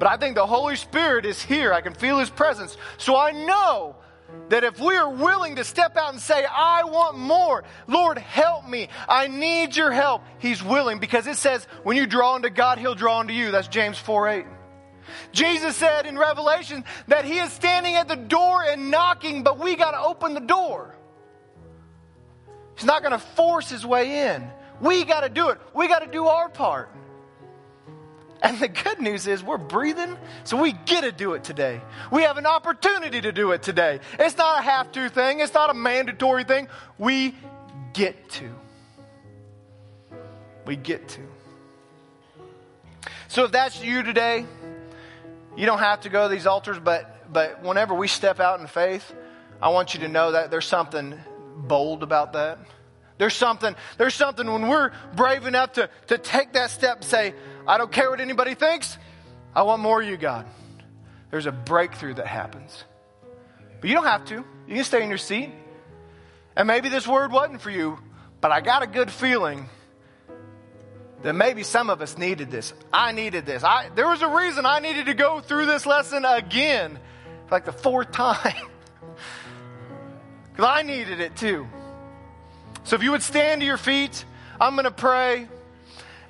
But 0.00 0.08
I 0.08 0.16
think 0.16 0.34
the 0.34 0.46
Holy 0.46 0.76
Spirit 0.76 1.26
is 1.26 1.42
here. 1.42 1.74
I 1.74 1.82
can 1.82 1.92
feel 1.92 2.18
His 2.18 2.30
presence. 2.30 2.76
So 2.96 3.18
I 3.18 3.32
know 3.32 3.96
that 4.48 4.64
if 4.64 4.80
we 4.80 4.96
are 4.96 5.10
willing 5.10 5.56
to 5.56 5.64
step 5.64 5.94
out 5.98 6.14
and 6.14 6.20
say, 6.20 6.42
I 6.44 6.84
want 6.84 7.18
more, 7.18 7.64
Lord, 7.86 8.16
help 8.16 8.66
me. 8.66 8.88
I 9.06 9.28
need 9.28 9.76
your 9.76 9.92
help. 9.92 10.22
He's 10.38 10.62
willing 10.62 11.00
because 11.00 11.26
it 11.26 11.36
says, 11.36 11.66
when 11.82 11.98
you 11.98 12.06
draw 12.06 12.34
unto 12.34 12.48
God, 12.48 12.78
He'll 12.78 12.94
draw 12.94 13.20
unto 13.20 13.34
you. 13.34 13.50
That's 13.50 13.68
James 13.68 13.98
4 13.98 14.28
8. 14.28 14.46
Jesus 15.32 15.76
said 15.76 16.06
in 16.06 16.16
Revelation 16.16 16.82
that 17.08 17.26
He 17.26 17.38
is 17.38 17.52
standing 17.52 17.94
at 17.96 18.08
the 18.08 18.16
door 18.16 18.64
and 18.64 18.90
knocking, 18.90 19.42
but 19.42 19.58
we 19.58 19.76
got 19.76 19.90
to 19.90 20.00
open 20.00 20.32
the 20.32 20.40
door. 20.40 20.94
He's 22.74 22.86
not 22.86 23.02
going 23.02 23.12
to 23.12 23.18
force 23.18 23.68
His 23.68 23.84
way 23.84 24.32
in. 24.32 24.50
We 24.80 25.04
got 25.04 25.24
to 25.24 25.28
do 25.28 25.50
it. 25.50 25.58
We 25.74 25.88
got 25.88 25.98
to 25.98 26.10
do 26.10 26.26
our 26.26 26.48
part. 26.48 26.88
And 28.42 28.58
the 28.58 28.68
good 28.68 29.00
news 29.00 29.26
is 29.26 29.42
we're 29.42 29.58
breathing, 29.58 30.16
so 30.44 30.60
we 30.60 30.72
get 30.72 31.02
to 31.02 31.12
do 31.12 31.34
it 31.34 31.44
today. 31.44 31.80
We 32.10 32.22
have 32.22 32.38
an 32.38 32.46
opportunity 32.46 33.20
to 33.20 33.32
do 33.32 33.52
it 33.52 33.62
today. 33.62 34.00
It's 34.18 34.36
not 34.36 34.60
a 34.60 34.62
have 34.62 34.90
to 34.92 35.08
thing, 35.10 35.40
it's 35.40 35.52
not 35.52 35.70
a 35.70 35.74
mandatory 35.74 36.44
thing. 36.44 36.68
We 36.98 37.34
get 37.92 38.30
to. 38.30 38.50
We 40.64 40.76
get 40.76 41.08
to. 41.08 41.20
So 43.28 43.44
if 43.44 43.52
that's 43.52 43.82
you 43.82 44.02
today, 44.02 44.46
you 45.56 45.66
don't 45.66 45.78
have 45.78 46.00
to 46.02 46.08
go 46.08 46.28
to 46.28 46.34
these 46.34 46.46
altars, 46.46 46.78
but, 46.78 47.32
but 47.32 47.62
whenever 47.62 47.94
we 47.94 48.08
step 48.08 48.40
out 48.40 48.60
in 48.60 48.66
faith, 48.66 49.12
I 49.60 49.68
want 49.68 49.94
you 49.94 50.00
to 50.00 50.08
know 50.08 50.32
that 50.32 50.50
there's 50.50 50.66
something 50.66 51.18
bold 51.56 52.02
about 52.02 52.32
that. 52.32 52.58
There's 53.18 53.34
something, 53.34 53.76
there's 53.98 54.14
something 54.14 54.50
when 54.50 54.68
we're 54.68 54.92
brave 55.14 55.46
enough 55.46 55.74
to, 55.74 55.90
to 56.06 56.16
take 56.16 56.54
that 56.54 56.70
step 56.70 56.96
and 56.96 57.04
say, 57.04 57.34
I 57.70 57.78
don't 57.78 57.92
care 57.92 58.10
what 58.10 58.20
anybody 58.20 58.56
thinks. 58.56 58.98
I 59.54 59.62
want 59.62 59.80
more 59.80 60.02
of 60.02 60.08
you, 60.08 60.16
God. 60.16 60.44
There's 61.30 61.46
a 61.46 61.52
breakthrough 61.52 62.14
that 62.14 62.26
happens. 62.26 62.82
But 63.80 63.88
you 63.88 63.94
don't 63.94 64.06
have 64.06 64.24
to. 64.24 64.44
You 64.66 64.74
can 64.74 64.82
stay 64.82 65.04
in 65.04 65.08
your 65.08 65.18
seat. 65.18 65.50
And 66.56 66.66
maybe 66.66 66.88
this 66.88 67.06
word 67.06 67.30
wasn't 67.30 67.60
for 67.60 67.70
you, 67.70 67.96
but 68.40 68.50
I 68.50 68.60
got 68.60 68.82
a 68.82 68.88
good 68.88 69.08
feeling 69.08 69.68
that 71.22 71.32
maybe 71.34 71.62
some 71.62 71.90
of 71.90 72.02
us 72.02 72.18
needed 72.18 72.50
this. 72.50 72.74
I 72.92 73.12
needed 73.12 73.46
this. 73.46 73.62
I, 73.62 73.88
there 73.94 74.08
was 74.08 74.20
a 74.20 74.28
reason 74.28 74.66
I 74.66 74.80
needed 74.80 75.06
to 75.06 75.14
go 75.14 75.38
through 75.38 75.66
this 75.66 75.86
lesson 75.86 76.24
again, 76.24 76.98
like 77.52 77.66
the 77.66 77.72
fourth 77.72 78.10
time. 78.12 78.66
Because 80.50 80.64
I 80.64 80.82
needed 80.82 81.20
it 81.20 81.36
too. 81.36 81.68
So 82.82 82.96
if 82.96 83.04
you 83.04 83.12
would 83.12 83.22
stand 83.22 83.60
to 83.60 83.64
your 83.64 83.76
feet, 83.76 84.24
I'm 84.60 84.74
going 84.74 84.86
to 84.86 84.90
pray. 84.90 85.46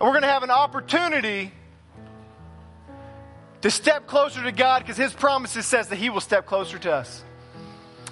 And 0.00 0.08
we're 0.08 0.14
going 0.14 0.22
to 0.22 0.28
have 0.28 0.42
an 0.42 0.50
opportunity 0.50 1.52
to 3.60 3.70
step 3.70 4.06
closer 4.06 4.42
to 4.42 4.52
God 4.52 4.80
because 4.82 4.96
His 4.96 5.12
promises 5.12 5.66
says 5.66 5.88
that 5.88 5.96
He 5.96 6.08
will 6.08 6.22
step 6.22 6.46
closer 6.46 6.78
to 6.78 6.92
us. 6.92 7.22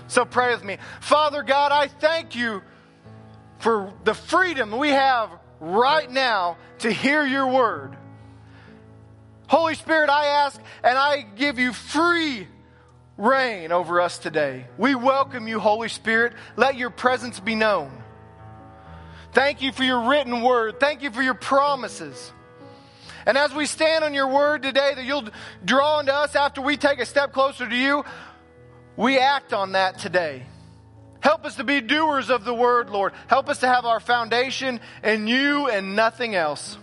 So 0.08 0.26
pray 0.26 0.52
with 0.52 0.62
me. 0.62 0.76
Father 1.00 1.42
God, 1.42 1.72
I 1.72 1.88
thank 1.88 2.34
you 2.34 2.62
for 3.58 3.92
the 4.04 4.12
freedom 4.12 4.76
we 4.76 4.90
have 4.90 5.30
right 5.60 6.10
now 6.10 6.58
to 6.80 6.92
hear 6.92 7.24
your 7.24 7.46
word. 7.46 7.96
Holy 9.46 9.74
Spirit, 9.74 10.10
I 10.10 10.26
ask 10.26 10.60
and 10.84 10.98
I 10.98 11.22
give 11.22 11.58
you 11.58 11.72
free 11.72 12.46
reign 13.16 13.72
over 13.72 14.00
us 14.02 14.18
today. 14.18 14.66
We 14.76 14.94
welcome 14.94 15.48
you, 15.48 15.58
Holy 15.58 15.88
Spirit. 15.88 16.34
Let 16.56 16.76
your 16.76 16.90
presence 16.90 17.40
be 17.40 17.54
known. 17.54 17.90
Thank 19.38 19.62
you 19.62 19.70
for 19.70 19.84
your 19.84 20.08
written 20.08 20.42
word. 20.42 20.80
Thank 20.80 21.02
you 21.02 21.12
for 21.12 21.22
your 21.22 21.32
promises. 21.32 22.32
And 23.24 23.38
as 23.38 23.54
we 23.54 23.66
stand 23.66 24.02
on 24.02 24.12
your 24.12 24.26
word 24.26 24.64
today, 24.64 24.94
that 24.96 25.04
you'll 25.04 25.28
draw 25.64 26.00
into 26.00 26.12
us 26.12 26.34
after 26.34 26.60
we 26.60 26.76
take 26.76 26.98
a 26.98 27.06
step 27.06 27.32
closer 27.32 27.68
to 27.68 27.76
you, 27.76 28.04
we 28.96 29.16
act 29.20 29.52
on 29.52 29.72
that 29.72 30.00
today. 30.00 30.42
Help 31.20 31.44
us 31.44 31.54
to 31.54 31.62
be 31.62 31.80
doers 31.80 32.30
of 32.30 32.44
the 32.44 32.52
word, 32.52 32.90
Lord. 32.90 33.12
Help 33.28 33.48
us 33.48 33.60
to 33.60 33.68
have 33.68 33.84
our 33.84 34.00
foundation 34.00 34.80
in 35.04 35.28
you 35.28 35.68
and 35.68 35.94
nothing 35.94 36.34
else. 36.34 36.76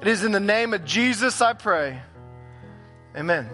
It 0.00 0.08
is 0.08 0.24
in 0.24 0.32
the 0.32 0.40
name 0.40 0.74
of 0.74 0.84
Jesus 0.84 1.40
I 1.40 1.52
pray. 1.52 2.00
Amen. 3.16 3.48